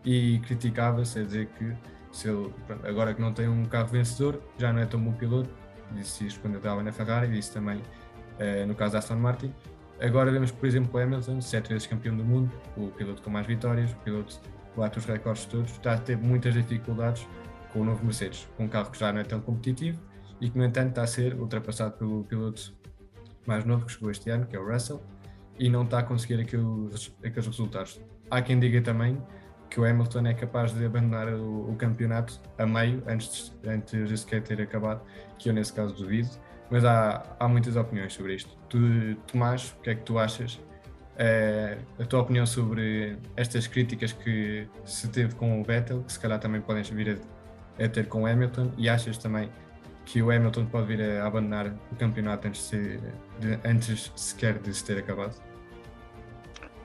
e 0.04 0.38
criticava-se 0.40 1.18
a 1.18 1.22
dizer 1.22 1.46
que 1.58 1.72
se 2.12 2.28
ele, 2.28 2.52
agora 2.84 3.14
que 3.14 3.20
não 3.20 3.32
tem 3.32 3.48
um 3.48 3.64
carro 3.64 3.88
vencedor, 3.88 4.40
já 4.58 4.72
não 4.72 4.80
é 4.80 4.86
tão 4.86 5.00
bom 5.00 5.12
piloto. 5.12 5.50
Disse 5.92 6.26
isto 6.26 6.40
quando 6.40 6.56
estava 6.56 6.82
na 6.82 6.92
Ferrari, 6.92 7.28
disse 7.28 7.52
também 7.52 7.78
uh, 7.78 8.66
no 8.66 8.74
caso 8.74 8.92
da 8.92 8.98
Aston 8.98 9.16
Martin. 9.16 9.52
Agora 10.00 10.30
vemos, 10.30 10.50
por 10.50 10.66
exemplo, 10.66 11.00
Hamilton, 11.00 11.40
sete 11.40 11.70
vezes 11.70 11.86
campeão 11.86 12.16
do 12.16 12.24
mundo, 12.24 12.52
o 12.76 12.88
piloto 12.88 13.22
com 13.22 13.30
mais 13.30 13.46
vitórias, 13.46 13.90
o 13.92 13.96
piloto 13.96 14.38
que 14.40 14.78
bate 14.78 14.98
os 14.98 15.04
recordes 15.04 15.44
todos, 15.46 15.72
está 15.72 15.94
a 15.94 15.98
ter 15.98 16.16
muitas 16.16 16.54
dificuldades 16.54 17.26
com 17.72 17.80
o 17.80 17.84
novo 17.84 18.04
Mercedes, 18.04 18.48
um 18.58 18.68
carro 18.68 18.90
que 18.90 18.98
já 18.98 19.12
não 19.12 19.20
é 19.20 19.24
tão 19.24 19.40
competitivo 19.40 20.00
e 20.40 20.48
que, 20.48 20.56
no 20.56 20.64
entanto, 20.64 20.90
está 20.90 21.02
a 21.02 21.06
ser 21.06 21.34
ultrapassado 21.34 21.96
pelo 21.96 22.24
piloto 22.24 22.74
mais 23.46 23.64
novo 23.64 23.86
que 23.86 23.92
chegou 23.92 24.10
este 24.10 24.30
ano, 24.30 24.46
que 24.46 24.54
é 24.54 24.58
o 24.58 24.70
Russell, 24.70 25.02
e 25.58 25.68
não 25.68 25.82
está 25.82 26.00
a 26.00 26.02
conseguir 26.02 26.40
aqueles, 26.40 27.14
aqueles 27.24 27.46
resultados. 27.46 28.00
Há 28.30 28.42
quem 28.42 28.58
diga 28.60 28.80
também 28.80 29.20
que 29.70 29.80
o 29.80 29.84
Hamilton 29.84 30.26
é 30.26 30.34
capaz 30.34 30.72
de 30.72 30.84
abandonar 30.84 31.28
o, 31.28 31.70
o 31.70 31.76
campeonato 31.76 32.40
a 32.56 32.66
meio, 32.66 33.02
antes 33.06 33.52
de, 33.62 33.68
antes 33.68 34.08
de 34.08 34.18
sequer 34.18 34.42
ter 34.42 34.60
acabado, 34.60 35.02
que 35.38 35.48
eu 35.48 35.52
nesse 35.52 35.72
caso 35.72 35.94
duvido, 35.94 36.30
mas 36.70 36.84
há, 36.84 37.36
há 37.38 37.48
muitas 37.48 37.76
opiniões 37.76 38.12
sobre 38.12 38.34
isto. 38.34 38.56
Tu, 38.68 38.78
Tomás, 39.26 39.74
o 39.78 39.82
que 39.82 39.90
é 39.90 39.94
que 39.94 40.02
tu 40.02 40.18
achas? 40.18 40.60
É, 41.16 41.78
a 41.98 42.04
tua 42.04 42.20
opinião 42.20 42.46
sobre 42.46 43.18
estas 43.36 43.66
críticas 43.66 44.12
que 44.12 44.68
se 44.84 45.08
teve 45.08 45.34
com 45.34 45.60
o 45.60 45.64
Vettel, 45.64 46.02
que 46.04 46.12
se 46.12 46.20
calhar 46.20 46.38
também 46.38 46.60
podem 46.60 46.82
vir 46.82 47.18
a, 47.18 47.37
a 47.80 47.88
ter 47.88 48.08
com 48.08 48.22
o 48.22 48.26
Hamilton, 48.26 48.72
e 48.76 48.88
achas 48.88 49.18
também 49.18 49.48
que 50.08 50.22
o 50.22 50.30
Hamilton 50.30 50.64
pode 50.66 50.86
vir 50.86 51.02
a 51.02 51.26
abandonar 51.26 51.66
o 51.92 51.96
campeonato 51.96 52.48
antes, 52.48 52.70
de, 52.70 52.98
de, 53.38 53.58
antes 53.62 54.10
sequer 54.16 54.58
de 54.58 54.72
se 54.72 54.82
ter 54.84 54.98
acabado? 54.98 55.34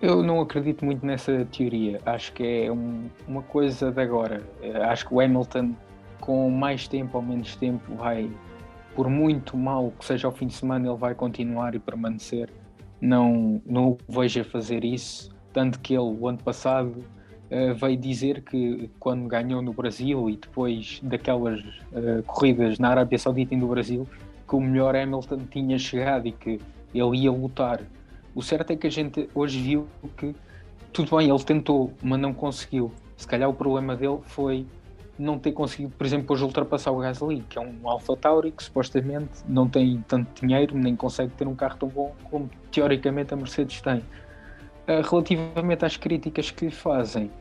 Eu 0.02 0.22
não 0.22 0.42
acredito 0.42 0.84
muito 0.84 1.06
nessa 1.06 1.46
teoria. 1.46 2.02
Acho 2.06 2.34
que 2.34 2.66
é 2.66 2.70
um, 2.70 3.10
uma 3.26 3.42
coisa 3.42 3.90
de 3.90 4.02
agora. 4.02 4.44
Eh, 4.62 4.84
acho 4.84 5.08
que 5.08 5.14
o 5.14 5.22
Hamilton, 5.22 5.74
com 6.20 6.50
mais 6.50 6.90
tempo 6.90 7.18
ou 7.18 7.24
menos 7.24 7.56
tempo, 7.56 7.96
vai, 7.96 8.30
por 8.94 9.10
muito 9.10 9.56
mal 9.56 9.94
que 9.98 10.04
seja 10.04 10.28
o 10.28 10.32
fim 10.34 10.48
de 10.48 10.56
semana, 10.56 10.90
ele 10.90 10.98
vai 10.98 11.16
continuar 11.16 11.74
e 11.74 11.80
permanecer. 11.80 12.50
Não, 13.00 13.62
não 13.66 13.98
vejo 14.10 14.42
a 14.42 14.44
fazer 14.44 14.84
isso. 14.84 15.34
Tanto 15.54 15.80
que 15.80 15.94
ele, 15.94 16.04
o 16.04 16.28
ano 16.28 16.40
passado, 16.40 17.06
uh, 17.54 17.76
veio 17.76 17.98
dizer 17.98 18.42
que 18.42 18.90
quando 19.00 19.28
ganhou 19.28 19.62
no 19.62 19.74
Brasil 19.74 20.30
e 20.30 20.38
depois 20.38 21.00
daquelas 21.04 21.60
uh, 21.60 22.24
corridas 22.26 22.80
na 22.80 22.90
Arábia 22.90 23.18
Saudita 23.18 23.54
e 23.54 23.58
no 23.58 23.68
Brasil, 23.68 24.08
que 24.48 24.56
o 24.56 24.60
melhor 24.60 24.96
Hamilton 24.96 25.40
tinha 25.50 25.78
chegado 25.78 26.28
e 26.28 26.32
que 26.32 26.60
ele 26.94 27.18
ia 27.18 27.32
lutar 27.32 27.82
o 28.36 28.42
certo 28.42 28.72
é 28.72 28.76
que 28.76 28.88
a 28.88 28.90
gente 28.90 29.30
hoje 29.36 29.62
viu 29.62 29.88
que 30.18 30.36
tudo 30.92 31.16
bem, 31.18 31.30
ele 31.30 31.44
tentou, 31.44 31.94
mas 32.02 32.20
não 32.20 32.34
conseguiu. 32.34 32.92
Se 33.16 33.28
calhar 33.28 33.50
o 33.50 33.54
problema 33.54 33.96
dele 33.96 34.20
foi 34.26 34.66
não 35.18 35.38
ter 35.38 35.52
conseguido, 35.52 35.94
por 35.96 36.06
exemplo, 36.06 36.34
hoje 36.34 36.44
ultrapassar 36.44 36.92
o 36.92 36.98
Gasly, 36.98 37.44
que 37.48 37.60
é 37.60 37.62
um 37.62 37.88
Alpha 37.88 38.16
Tauri 38.18 38.52
que 38.52 38.64
supostamente 38.64 39.44
não 39.48 39.70
tem 39.70 40.04
tanto 40.08 40.42
dinheiro, 40.42 40.76
nem 40.76 40.96
consegue 40.96 41.32
ter 41.34 41.48
um 41.48 41.56
carro 41.56 41.78
tão 41.78 41.90
bom 41.90 42.16
como 42.30 42.50
teoricamente 42.72 43.34
a 43.34 43.38
Mercedes 43.38 43.82
tem. 43.82 44.00
Uh, 44.00 45.08
relativamente 45.10 45.86
às 45.86 45.96
críticas 45.96 46.50
que 46.50 46.66
lhe 46.66 46.72
fazem, 46.72 47.32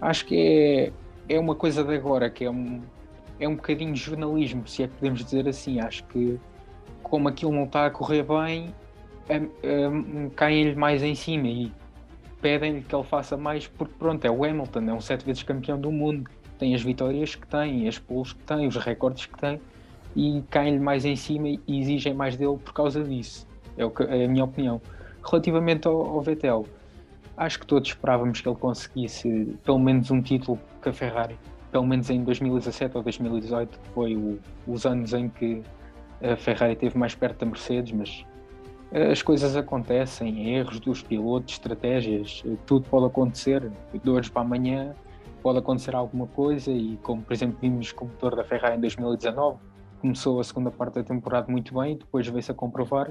acho 0.00 0.26
que 0.26 0.92
é, 1.28 1.34
é 1.34 1.38
uma 1.38 1.54
coisa 1.54 1.84
de 1.84 1.94
agora, 1.94 2.30
que 2.30 2.44
é 2.44 2.50
um, 2.50 2.80
é 3.38 3.48
um 3.48 3.56
bocadinho 3.56 3.92
de 3.92 4.00
jornalismo, 4.00 4.66
se 4.66 4.82
é 4.82 4.88
que 4.88 4.94
podemos 4.94 5.24
dizer 5.24 5.48
assim. 5.48 5.80
Acho 5.80 6.04
que 6.04 6.38
como 7.02 7.28
aquilo 7.28 7.52
não 7.52 7.64
está 7.64 7.86
a 7.86 7.90
correr 7.90 8.22
bem, 8.22 8.74
caem-lhe 10.36 10.74
mais 10.74 11.02
em 11.02 11.14
cima 11.14 11.48
e 11.48 11.72
pedem-lhe 12.40 12.82
que 12.82 12.94
ele 12.94 13.04
faça 13.04 13.36
mais, 13.36 13.66
porque 13.66 13.94
pronto, 13.98 14.24
é 14.24 14.30
o 14.30 14.44
Hamilton, 14.44 14.80
é 14.80 14.94
um 14.94 15.00
sete 15.00 15.24
vezes 15.24 15.42
campeão 15.42 15.78
do 15.78 15.92
mundo, 15.92 16.30
tem 16.58 16.74
as 16.74 16.82
vitórias 16.82 17.34
que 17.34 17.46
tem, 17.46 17.86
as 17.88 17.98
poles 17.98 18.32
que 18.32 18.42
tem, 18.42 18.66
os 18.66 18.76
recordes 18.76 19.26
que 19.26 19.38
tem, 19.38 19.60
e 20.16 20.42
caem-lhe 20.50 20.80
mais 20.80 21.04
em 21.04 21.16
cima 21.16 21.48
e 21.48 21.60
exigem 21.68 22.14
mais 22.14 22.36
dele 22.36 22.58
por 22.58 22.72
causa 22.72 23.02
disso. 23.02 23.46
É, 23.76 23.88
que, 23.88 24.02
é 24.02 24.24
a 24.24 24.28
minha 24.28 24.44
opinião. 24.44 24.80
Relativamente 25.24 25.86
ao, 25.86 26.00
ao, 26.00 26.20
Vettel, 26.20 26.66
acho 27.40 27.58
que 27.58 27.66
todos 27.66 27.88
esperávamos 27.88 28.40
que 28.40 28.48
ele 28.48 28.56
conseguisse 28.56 29.58
pelo 29.64 29.78
menos 29.78 30.10
um 30.10 30.20
título 30.20 30.58
com 30.82 30.90
a 30.90 30.92
Ferrari, 30.92 31.38
pelo 31.72 31.86
menos 31.86 32.10
em 32.10 32.22
2017 32.22 32.98
ou 32.98 33.02
2018, 33.02 33.78
que 33.78 33.88
foi 33.90 34.14
o, 34.14 34.38
os 34.66 34.84
anos 34.84 35.14
em 35.14 35.30
que 35.30 35.62
a 36.22 36.36
Ferrari 36.36 36.74
esteve 36.74 36.98
mais 36.98 37.14
perto 37.14 37.38
da 37.38 37.46
Mercedes, 37.46 37.92
mas 37.92 38.26
as 39.10 39.22
coisas 39.22 39.56
acontecem, 39.56 40.54
erros 40.54 40.78
dos 40.80 41.02
pilotos, 41.02 41.54
estratégias, 41.54 42.42
tudo 42.66 42.86
pode 42.90 43.06
acontecer. 43.06 43.72
De 43.92 44.10
hoje 44.10 44.30
para 44.30 44.42
amanhã 44.42 44.94
pode 45.42 45.60
acontecer 45.60 45.94
alguma 45.94 46.26
coisa 46.26 46.70
e 46.70 46.98
como 47.02 47.22
por 47.22 47.32
exemplo 47.32 47.56
vimos 47.58 47.90
com 47.90 48.04
o 48.04 48.08
motor 48.08 48.36
da 48.36 48.44
Ferrari 48.44 48.76
em 48.76 48.80
2019, 48.80 49.58
começou 49.98 50.40
a 50.40 50.44
segunda 50.44 50.70
parte 50.70 50.96
da 50.96 51.02
temporada 51.02 51.50
muito 51.50 51.72
bem, 51.72 51.96
depois 51.96 52.26
veio-se 52.28 52.50
a 52.50 52.54
comprovar 52.54 53.10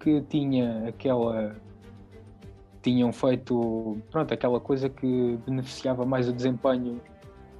que 0.00 0.22
tinha 0.22 0.88
aquela 0.88 1.56
tinham 2.86 3.12
feito 3.12 3.98
pronto, 4.12 4.32
aquela 4.32 4.60
coisa 4.60 4.88
que 4.88 5.36
beneficiava 5.44 6.06
mais 6.06 6.28
o 6.28 6.32
desempenho 6.32 7.00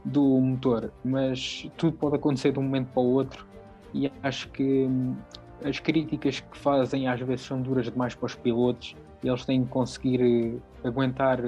do 0.05 0.23
motor, 0.23 0.93
mas 1.05 1.69
tudo 1.77 1.97
pode 1.97 2.15
acontecer 2.15 2.53
de 2.53 2.61
um 2.61 2.62
momento 2.62 2.91
para 2.93 3.03
o 3.03 3.12
outro 3.12 3.45
e 3.93 4.11
acho 4.23 4.49
que 4.51 4.87
hum, 4.89 5.17
as 5.65 5.81
críticas 5.81 6.39
que 6.39 6.57
fazem 6.57 7.09
às 7.09 7.19
vezes 7.21 7.45
são 7.45 7.61
duras 7.61 7.87
demais 7.91 8.15
para 8.15 8.27
os 8.27 8.37
pilotos 8.37 8.95
e 9.25 9.29
eles 9.29 9.45
têm 9.45 9.65
que 9.65 9.71
conseguir 9.71 10.23
eh, 10.23 10.87
aguentar 10.87 11.41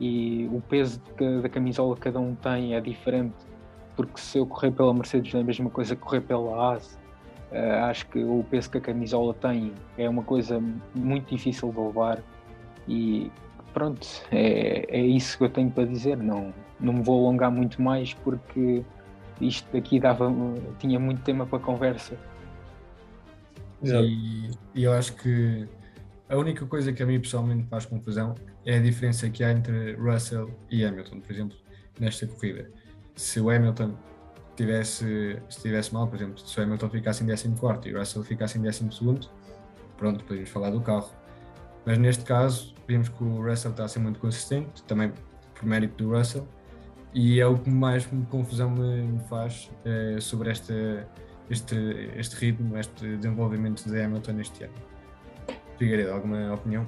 e 0.00 0.48
o 0.50 0.62
peso 0.62 0.98
da 1.42 1.48
camisola 1.50 1.94
que 1.96 2.00
cada 2.00 2.18
um 2.18 2.34
tem 2.34 2.74
é 2.74 2.80
diferente 2.80 3.34
porque 3.96 4.18
se 4.18 4.38
eu 4.38 4.46
correr 4.46 4.70
pela 4.70 4.94
Mercedes 4.94 5.34
é 5.34 5.40
a 5.40 5.44
mesma 5.44 5.68
coisa 5.68 5.94
que 5.94 6.00
correr 6.00 6.22
pela 6.22 6.72
AS 6.72 6.98
uh, 7.52 7.84
acho 7.84 8.06
que 8.06 8.24
o 8.24 8.42
peso 8.48 8.70
que 8.70 8.78
a 8.78 8.80
camisola 8.80 9.34
tem 9.34 9.74
é 9.98 10.08
uma 10.08 10.22
coisa 10.22 10.58
muito 10.94 11.28
difícil 11.28 11.70
de 11.70 11.78
levar 11.78 12.22
e 12.90 13.32
pronto, 13.72 14.06
é, 14.32 14.86
é 14.88 15.00
isso 15.00 15.38
que 15.38 15.44
eu 15.44 15.50
tenho 15.50 15.70
para 15.70 15.84
dizer 15.84 16.16
não, 16.16 16.52
não 16.78 16.92
me 16.94 17.02
vou 17.02 17.26
alongar 17.26 17.50
muito 17.50 17.80
mais 17.80 18.14
porque 18.14 18.84
isto 19.40 19.66
daqui 19.72 20.00
dava, 20.00 20.32
tinha 20.78 20.98
muito 20.98 21.22
tema 21.22 21.46
para 21.46 21.58
conversa 21.58 22.16
e, 23.82 24.50
e, 24.74 24.84
eu 24.84 24.92
acho 24.92 25.14
que 25.14 25.66
a 26.28 26.36
única 26.36 26.66
coisa 26.66 26.92
que 26.92 27.02
a 27.02 27.06
mim 27.06 27.18
pessoalmente 27.18 27.66
faz 27.68 27.86
confusão 27.86 28.34
é 28.64 28.76
a 28.76 28.80
diferença 28.80 29.28
que 29.30 29.42
há 29.42 29.52
entre 29.52 29.94
Russell 29.94 30.50
e 30.70 30.84
Hamilton, 30.84 31.20
por 31.20 31.32
exemplo, 31.32 31.56
nesta 31.98 32.26
corrida. 32.26 32.70
Se 33.16 33.40
o 33.40 33.50
Hamilton 33.50 33.96
tivesse, 34.54 35.40
estivesse 35.48 35.94
mal, 35.94 36.06
por 36.06 36.16
exemplo, 36.16 36.38
se 36.38 36.60
o 36.60 36.62
Hamilton 36.62 36.90
ficasse 36.90 37.24
em 37.24 37.26
14 37.26 37.88
e 37.88 37.94
o 37.94 37.98
Russell 37.98 38.22
ficasse 38.22 38.58
em 38.58 38.62
12, 38.62 39.28
pronto, 39.96 40.24
podemos 40.24 40.50
falar 40.50 40.70
do 40.70 40.80
carro. 40.80 41.10
Mas 41.84 41.98
neste 41.98 42.24
caso, 42.24 42.74
vimos 42.86 43.08
que 43.08 43.22
o 43.22 43.42
Russell 43.42 43.70
está 43.70 43.84
a 43.84 43.88
ser 43.88 44.00
muito 44.00 44.20
consistente, 44.20 44.82
também 44.84 45.12
por 45.54 45.64
mérito 45.66 46.04
do 46.04 46.16
Russell, 46.16 46.46
e 47.12 47.40
é 47.40 47.46
o 47.46 47.58
que 47.58 47.68
mais 47.68 48.08
confusão 48.30 48.70
me, 48.70 49.18
faz 49.28 49.70
é, 49.84 50.20
sobre 50.20 50.50
esta 50.50 51.08
este, 51.50 51.76
este 52.16 52.36
ritmo, 52.36 52.78
este 52.78 53.16
desenvolvimento 53.16 53.84
de 53.84 54.00
Hamilton 54.00 54.40
este 54.40 54.64
ano. 54.64 54.74
Figueiredo, 55.76 56.12
alguma 56.12 56.54
opinião? 56.54 56.86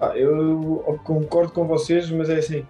Ah, 0.00 0.16
eu 0.16 0.98
concordo 1.04 1.52
com 1.52 1.66
vocês, 1.66 2.10
mas 2.10 2.30
é 2.30 2.38
assim. 2.38 2.60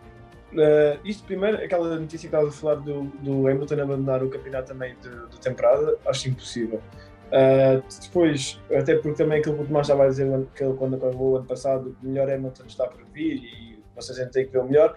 Uh, 0.53 0.99
isto 1.05 1.25
primeiro, 1.25 1.59
aquela 1.59 1.99
notícia 1.99 2.29
que 2.29 2.35
estava 2.35 2.49
a 2.49 2.53
falar 2.53 2.77
do, 2.77 3.05
do 3.21 3.47
Hamilton 3.47 3.83
abandonar 3.83 4.23
o 4.23 4.31
campeonato 4.31 4.69
também 4.69 4.97
de, 5.01 5.29
de 5.29 5.41
temporada, 5.41 5.97
acho 6.07 6.29
impossível. 6.29 6.81
Uh, 7.27 7.83
depois, 8.03 8.61
até 8.71 8.95
porque 8.95 9.15
também 9.15 9.41
aquilo 9.41 9.57
que 9.57 9.63
o 9.63 9.67
Tomás 9.67 9.87
estava 9.87 10.05
a 10.05 10.09
dizer 10.09 10.47
que 10.55 10.63
ele, 10.63 10.75
quando 10.75 10.97
acabou 10.97 11.33
o 11.33 11.37
ano 11.37 11.47
passado, 11.47 11.97
o 12.03 12.07
melhor 12.07 12.31
Hamilton 12.31 12.65
está 12.67 12.87
por 12.87 13.05
vir 13.13 13.43
e 13.43 13.83
vocês 13.95 14.19
ainda 14.19 14.31
têm 14.31 14.47
que 14.47 14.53
ver 14.53 14.59
o 14.59 14.65
melhor. 14.65 14.97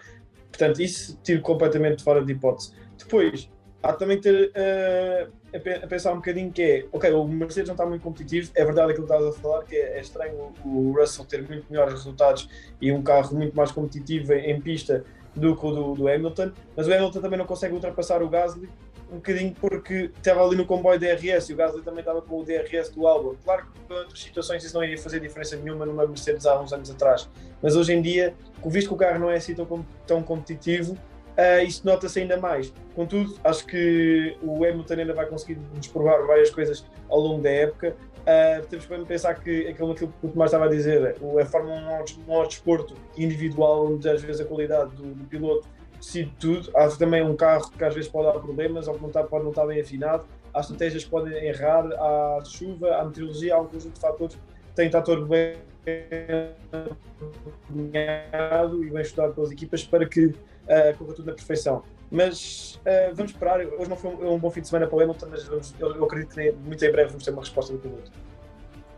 Portanto, 0.52 0.82
isso 0.82 1.20
tiro 1.24 1.42
completamente 1.42 2.04
fora 2.04 2.24
de 2.24 2.32
hipótese. 2.32 2.74
Depois, 2.98 3.50
há 3.82 3.94
também 3.94 4.20
ter 4.20 4.52
uh, 4.52 5.32
a 5.84 5.88
pensar 5.88 6.12
um 6.14 6.18
bocadinho 6.18 6.52
que 6.52 6.62
é, 6.62 6.86
ok, 6.92 7.12
o 7.12 7.28
Mercedes 7.28 7.68
não 7.68 7.74
está 7.74 7.86
muito 7.86 8.04
competitivo, 8.04 8.52
é 8.56 8.64
verdade 8.64 8.92
aquilo 8.92 9.08
que 9.08 9.14
estavas 9.14 9.36
a 9.36 9.42
falar, 9.42 9.64
que 9.64 9.76
é, 9.76 9.98
é, 9.98 10.02
estranho 10.02 10.54
o 10.64 10.92
Russell 10.92 11.26
ter 11.26 11.48
muito 11.48 11.66
melhores 11.70 11.94
resultados 11.94 12.48
e 12.80 12.92
um 12.92 13.02
carro 13.02 13.36
muito 13.36 13.56
mais 13.56 13.72
competitivo 13.72 14.34
em, 14.34 14.52
em 14.52 14.62
pista 14.62 15.04
do 15.36 15.56
que 15.56 15.66
o 15.66 15.72
do, 15.72 15.94
do, 15.96 16.08
Hamilton, 16.08 16.52
mas 16.76 16.88
o 16.88 16.94
Hamilton 16.94 17.22
também 17.22 17.40
não 17.40 17.46
consegue 17.46 17.74
ultrapassar 17.74 18.22
o 18.22 18.30
Gasly 18.30 18.70
um 19.12 19.16
bocadinho 19.16 19.54
porque 19.60 20.12
estava 20.16 20.44
ali 20.44 20.56
no 20.56 20.66
comboio 20.66 21.00
DRS 21.00 21.50
e 21.50 21.54
o 21.54 21.56
Gasly 21.56 21.82
também 21.82 22.00
estava 22.00 22.22
com 22.22 22.40
o 22.40 22.44
DRS 22.44 22.90
do 22.90 23.08
Albon. 23.08 23.36
Claro 23.44 23.66
que 23.66 23.94
em 23.94 23.98
outras 23.98 24.22
situações 24.22 24.64
isso 24.64 24.76
não 24.76 24.84
iria 24.84 24.98
fazer 24.98 25.20
diferença 25.20 25.56
nenhuma 25.56 25.86
numa 25.86 26.06
Mercedes 26.06 26.46
há 26.46 26.60
uns 26.60 26.72
anos 26.72 26.90
atrás, 26.90 27.30
mas 27.62 27.76
hoje 27.76 27.94
em 27.94 28.02
dia, 28.02 28.34
visto 28.66 28.88
que 28.90 28.94
o 28.94 28.98
carro 28.98 29.20
não 29.20 29.30
é 29.30 29.38
assim 29.38 29.56
tão, 29.56 29.86
tão 30.06 30.24
competitivo, 30.24 30.94
uh, 30.94 31.64
isso 31.66 31.86
nota-se 31.86 32.20
ainda 32.20 32.38
mais. 32.38 32.74
Contudo, 32.96 33.38
acho 33.44 33.66
que 33.66 34.38
o 34.42 34.64
Hamilton 34.64 34.94
ainda 34.94 35.14
vai 35.14 35.26
conseguir 35.26 35.58
nos 35.76 35.88
provar 35.88 36.26
várias 36.26 36.50
coisas 36.50 36.86
ao 37.10 37.20
longo 37.20 37.42
da 37.42 37.50
época. 37.50 37.96
Uh, 38.20 38.66
temos 38.68 38.86
que 38.86 39.06
pensar 39.06 39.34
que 39.36 39.68
aquilo, 39.68 39.92
aquilo 39.92 40.14
que 40.20 40.28
o 40.28 40.30
Tomás 40.30 40.50
estava 40.50 40.66
a 40.66 40.70
dizer, 40.70 41.16
a 41.42 41.46
Fórmula 41.46 42.04
1 42.28 42.34
é 42.34 42.38
um 42.38 42.48
desporto 42.48 42.94
individual, 43.18 43.88
onde 43.88 44.08
às 44.08 44.22
vezes 44.22 44.42
a 44.42 44.46
qualidade 44.46 44.96
do, 44.96 45.16
do 45.16 45.24
piloto 45.26 45.68
decide 46.00 46.34
tudo. 46.40 46.72
Há 46.76 46.88
também 46.90 47.24
um 47.24 47.36
carro 47.36 47.70
que 47.70 47.84
às 47.84 47.94
vezes 47.94 48.10
pode 48.10 48.32
dar 48.32 48.40
problemas, 48.40 48.88
ou 48.88 48.96
que 48.96 49.02
não 49.02 49.08
está, 49.10 49.24
pode 49.24 49.44
não 49.44 49.52
estar 49.52 49.66
bem 49.66 49.82
afinado. 49.82 50.26
Há 50.54 50.62
estratégias 50.62 51.04
que 51.04 51.10
podem 51.10 51.34
errar, 51.46 51.86
há 51.94 52.40
chuva, 52.44 52.96
há 52.96 53.06
meteorologia, 53.06 53.56
há 53.56 53.62
um 53.62 53.68
conjunto 53.68 53.94
de 53.94 54.00
fatores 54.00 54.36
que 54.36 54.42
tem 54.76 54.90
que 54.90 54.98
estar 54.98 55.02
todo 55.02 55.26
bem 55.28 55.56
alinhado 57.70 58.84
e 58.84 58.90
bem 58.90 59.02
estudado 59.02 59.34
pelas 59.34 59.52
equipas 59.52 59.84
para 59.84 60.08
que 60.08 60.26
uh, 60.26 60.98
corra 60.98 61.14
tudo 61.14 61.26
na 61.28 61.34
perfeição. 61.34 61.84
Mas 62.12 62.80
uh, 62.86 63.14
vamos 63.14 63.32
esperar. 63.32 63.60
Hoje 63.60 63.90
não 63.90 63.96
foi 63.96 64.12
um, 64.12 64.34
um, 64.34 64.40
bom 64.40 64.50
fim 64.50 64.62
de 64.62 64.68
semana 64.68 64.88
para 64.88 64.98
o 64.98 65.02
Hamilton, 65.02 65.28
mas 65.30 65.44
vamos, 65.44 65.76
eu, 65.80 65.96
eu, 65.96 66.04
acredito 66.04 66.34
que 66.34 66.52
muito 66.52 66.84
em 66.84 66.92
breve 66.92 67.10
vamos 67.10 67.24
ter 67.24 67.32
uma 67.32 67.42
resposta 67.42 67.74
do 67.74 67.80
piloto. 67.80 68.12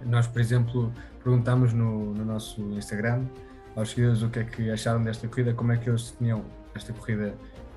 Nós, 0.06 0.28
por 0.28 0.40
exemplo, 0.40 0.92
perguntámos 1.24 1.74
no, 1.74 2.14
no 2.14 2.26
nosso 2.26 2.62
Instagram 2.72 3.26
aos 3.76 3.90
seguidores 3.90 4.24
o 4.24 4.30
que 4.30 4.40
é 4.40 4.44
que 4.44 4.70
acharam 4.72 5.04
desta 5.04 5.28
corrida, 5.28 5.54
como 5.54 5.72
é 5.72 5.78
que 5.78 5.90
eles 5.90 6.12
tinham 6.18 6.44
esta 6.75 6.93
corrida 6.93 7.34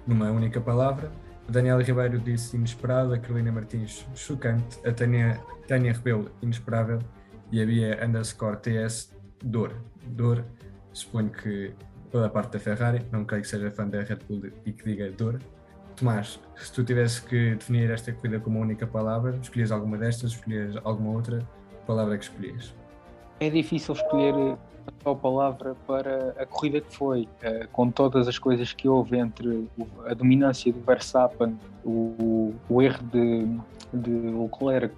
numa 0.07 0.30
única 0.30 0.61
palavra. 0.61 1.11
A 1.48 1.52
Daniela 1.52 1.83
Ribeiro 1.83 2.18
disse 2.18 2.57
inesperado, 2.57 3.12
a 3.12 3.18
Carolina 3.18 3.52
Martins 3.52 4.07
chocante, 4.14 4.78
a 4.87 4.92
Tânia, 4.92 5.40
Tânia 5.68 5.92
Rebelo 5.92 6.30
inesperável 6.40 7.00
e 7.52 7.61
havia 7.61 8.04
underscore 8.04 8.57
TS 8.57 9.14
dor. 9.42 9.74
Dor, 10.07 10.44
suponho 10.92 11.30
que 11.30 11.74
pela 12.11 12.30
parte 12.30 12.52
da 12.52 12.61
Ferrari, 12.61 13.04
não 13.11 13.24
creio 13.24 13.42
que 13.42 13.48
seja 13.48 13.70
fã 13.72 13.88
da 13.88 14.00
Red 14.02 14.20
Bull 14.28 14.52
e 14.64 14.72
que 14.72 14.85
diga 14.85 15.11
dor. 15.11 15.40
Tomás, 15.96 16.40
se 16.57 16.72
tu 16.72 16.85
tivesse 16.85 17.22
que 17.22 17.57
definir 17.57 17.90
esta 17.90 18.12
corrida 18.12 18.38
como 18.38 18.59
uma 18.59 18.64
única 18.64 18.87
palavra, 18.87 19.37
escolhias 19.42 19.72
alguma 19.72 19.98
destas, 19.98 20.30
escolhias 20.30 20.76
alguma 20.85 21.11
outra 21.11 21.40
palavra 21.87 22.16
que 22.16 22.24
escolhias? 22.24 22.72
É 23.40 23.51
difícil 23.51 23.94
escolher 23.94 24.35
a 24.87 24.92
tal 25.03 25.16
palavra 25.16 25.75
para 25.87 26.35
a 26.38 26.47
corrida 26.47 26.81
que 26.81 26.94
foi, 26.94 27.29
eh, 27.42 27.66
com 27.73 27.90
todas 27.90 28.29
as 28.29 28.38
coisas 28.38 28.73
que 28.73 28.88
houve 28.88 29.18
entre 29.18 29.68
a 30.07 30.14
dominância 30.14 30.73
do 30.73 30.81
Verstappen, 30.81 31.59
o, 31.85 32.55
o 32.68 32.83
erro 32.83 33.03
de, 33.05 33.47
de 33.92 34.11
Leclerc 34.11 34.94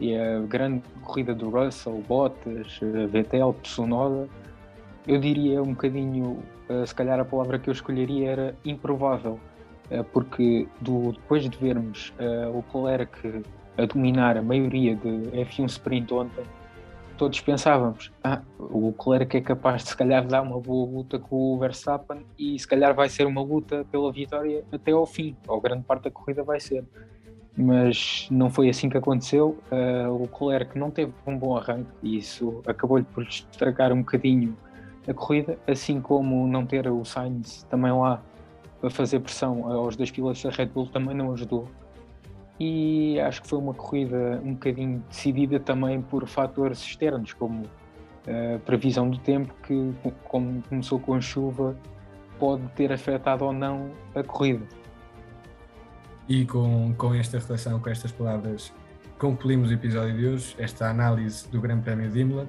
e 0.00 0.16
a 0.16 0.40
grande 0.40 0.82
corrida 1.02 1.34
do 1.34 1.50
Russell, 1.50 2.02
Bottas, 2.08 2.80
Vettel, 3.10 3.54
Tsunoda, 3.62 4.28
eu 5.06 5.18
diria 5.18 5.62
um 5.62 5.72
bocadinho, 5.72 6.42
eh, 6.68 6.84
se 6.84 6.94
calhar 6.94 7.20
a 7.20 7.24
palavra 7.24 7.58
que 7.58 7.70
eu 7.70 7.72
escolheria 7.72 8.30
era 8.30 8.54
improvável, 8.64 9.38
eh, 9.90 10.02
porque 10.02 10.66
do, 10.80 11.12
depois 11.12 11.48
de 11.48 11.56
vermos 11.56 12.12
o 12.52 12.84
Leclerc 12.84 13.44
a 13.76 13.86
dominar 13.86 14.36
a 14.36 14.42
maioria 14.42 14.96
de 14.96 15.08
F1 15.32 15.66
Sprint 15.66 16.12
ontem, 16.12 16.44
todos 17.18 17.40
pensávamos, 17.40 18.12
ah, 18.22 18.40
o 18.58 18.86
Leclerc 18.86 19.36
é 19.36 19.40
capaz 19.40 19.82
de 19.82 19.88
se 19.90 19.96
calhar 19.96 20.26
dar 20.26 20.40
uma 20.40 20.60
boa 20.60 20.88
luta 20.88 21.18
com 21.18 21.54
o 21.54 21.58
Verstappen 21.58 22.24
e 22.38 22.58
se 22.58 22.66
calhar 22.66 22.94
vai 22.94 23.08
ser 23.08 23.26
uma 23.26 23.42
luta 23.42 23.84
pela 23.90 24.10
vitória 24.12 24.64
até 24.72 24.92
ao 24.92 25.04
fim, 25.04 25.36
ou 25.46 25.60
grande 25.60 25.82
parte 25.82 26.04
da 26.04 26.10
corrida 26.10 26.42
vai 26.42 26.60
ser 26.60 26.84
mas 27.60 28.28
não 28.30 28.48
foi 28.48 28.68
assim 28.68 28.88
que 28.88 28.96
aconteceu. 28.96 29.58
Uh, 29.72 30.08
o 30.12 30.22
Leclerc 30.22 30.78
não 30.78 30.92
teve 30.92 31.12
um 31.26 31.36
bom 31.36 31.56
arranque 31.56 31.90
e 32.04 32.16
isso 32.16 32.62
acabou-lhe 32.64 33.04
por 33.04 33.24
estragar 33.24 33.92
um 33.92 33.98
bocadinho 33.98 34.56
a 35.08 35.12
corrida, 35.12 35.58
assim 35.66 36.00
como 36.00 36.46
não 36.46 36.64
ter 36.64 36.86
o 36.86 37.04
Sainz 37.04 37.64
também 37.64 37.90
lá 37.90 38.22
a 38.80 38.90
fazer 38.90 39.18
pressão 39.18 39.66
aos 39.66 39.96
dois 39.96 40.10
pilotos 40.10 40.42
da 40.42 40.50
Red 40.50 40.66
Bull 40.66 40.86
também 40.86 41.16
não 41.16 41.32
ajudou. 41.32 41.66
E 42.60 43.20
acho 43.20 43.42
que 43.42 43.48
foi 43.48 43.58
uma 43.58 43.72
corrida 43.72 44.40
um 44.44 44.54
bocadinho 44.54 45.02
decidida 45.08 45.60
também 45.60 46.02
por 46.02 46.26
fatores 46.26 46.80
externos, 46.80 47.32
como 47.32 47.64
a 48.26 48.58
previsão 48.58 49.08
do 49.08 49.18
tempo, 49.18 49.54
que, 49.62 49.94
como 50.24 50.62
começou 50.68 50.98
com 50.98 51.20
chuva, 51.20 51.76
pode 52.38 52.66
ter 52.70 52.92
afetado 52.92 53.44
ou 53.44 53.52
não 53.52 53.90
a 54.14 54.22
corrida. 54.22 54.66
E 56.28 56.44
com, 56.44 56.92
com 56.94 57.14
esta 57.14 57.38
reflexão, 57.38 57.80
com 57.80 57.88
estas 57.88 58.12
palavras, 58.12 58.72
concluímos 59.18 59.70
o 59.70 59.74
episódio 59.74 60.16
de 60.16 60.26
hoje, 60.26 60.54
esta 60.58 60.90
análise 60.90 61.48
do 61.48 61.60
Grande 61.60 61.82
Prémio 61.82 62.10
de 62.10 62.20
Imola. 62.20 62.46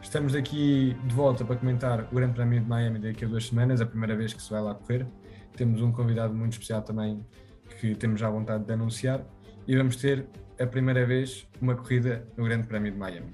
Estamos 0.00 0.34
aqui 0.34 0.96
de 1.04 1.14
volta 1.14 1.44
para 1.44 1.56
comentar 1.56 2.06
o 2.12 2.14
Grande 2.14 2.34
Prémio 2.34 2.60
de 2.60 2.68
Miami 2.68 2.98
daqui 2.98 3.24
a 3.24 3.28
duas 3.28 3.46
semanas, 3.46 3.80
a 3.80 3.86
primeira 3.86 4.14
vez 4.14 4.32
que 4.32 4.40
se 4.40 4.50
vai 4.50 4.60
lá 4.60 4.74
correr. 4.74 5.06
Temos 5.56 5.82
um 5.82 5.90
convidado 5.90 6.32
muito 6.34 6.52
especial 6.52 6.82
também 6.82 7.26
que 7.80 7.94
temos 7.94 8.20
já 8.20 8.30
vontade 8.30 8.64
de 8.64 8.72
anunciar 8.72 9.24
e 9.68 9.76
vamos 9.76 9.96
ter 9.96 10.26
a 10.58 10.66
primeira 10.66 11.04
vez 11.04 11.46
uma 11.60 11.76
corrida 11.76 12.26
no 12.38 12.44
Grande 12.44 12.66
Prémio 12.66 12.90
de 12.90 12.96
Miami. 12.96 13.30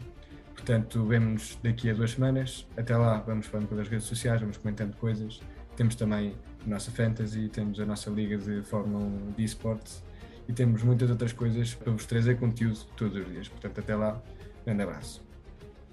Portanto, 0.53 1.05
vemos 1.07 1.57
daqui 1.63 1.89
a 1.89 1.95
duas 1.95 2.11
semanas. 2.11 2.67
Até 2.77 2.97
lá, 2.97 3.21
vamos 3.21 3.47
falando 3.47 3.69
pelas 3.69 3.89
redes 3.89 4.07
sociais, 4.07 4.41
vamos 4.41 4.57
comentando 4.57 4.97
coisas. 4.97 5.41
Temos 5.77 5.95
também 5.95 6.35
a 6.67 6.69
nossa 6.69 6.91
Fantasy, 6.91 7.49
temos 7.49 7.79
a 7.79 7.87
nossa 7.87 8.11
Liga 8.11 8.37
de 8.37 8.63
Fórmula 8.63 9.05
1 9.05 9.33
de 9.37 9.45
Esportes 9.45 10.03
e 10.49 10.53
temos 10.53 10.83
muitas 10.83 11.09
outras 11.09 11.33
coisas 11.33 11.73
para 11.73 11.93
vos 11.93 12.05
trazer 12.05 12.37
conteúdo 12.39 12.85
todos 12.97 13.17
os 13.17 13.33
dias. 13.33 13.49
Portanto, 13.49 13.79
até 13.79 13.95
lá, 13.95 14.21
grande 14.67 14.83
abraço. 14.83 15.25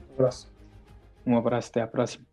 Um 0.10 0.14
abraço. 0.14 0.52
Um 1.24 1.38
abraço, 1.38 1.70
até 1.70 1.82
à 1.82 1.88
próxima. 1.88 2.26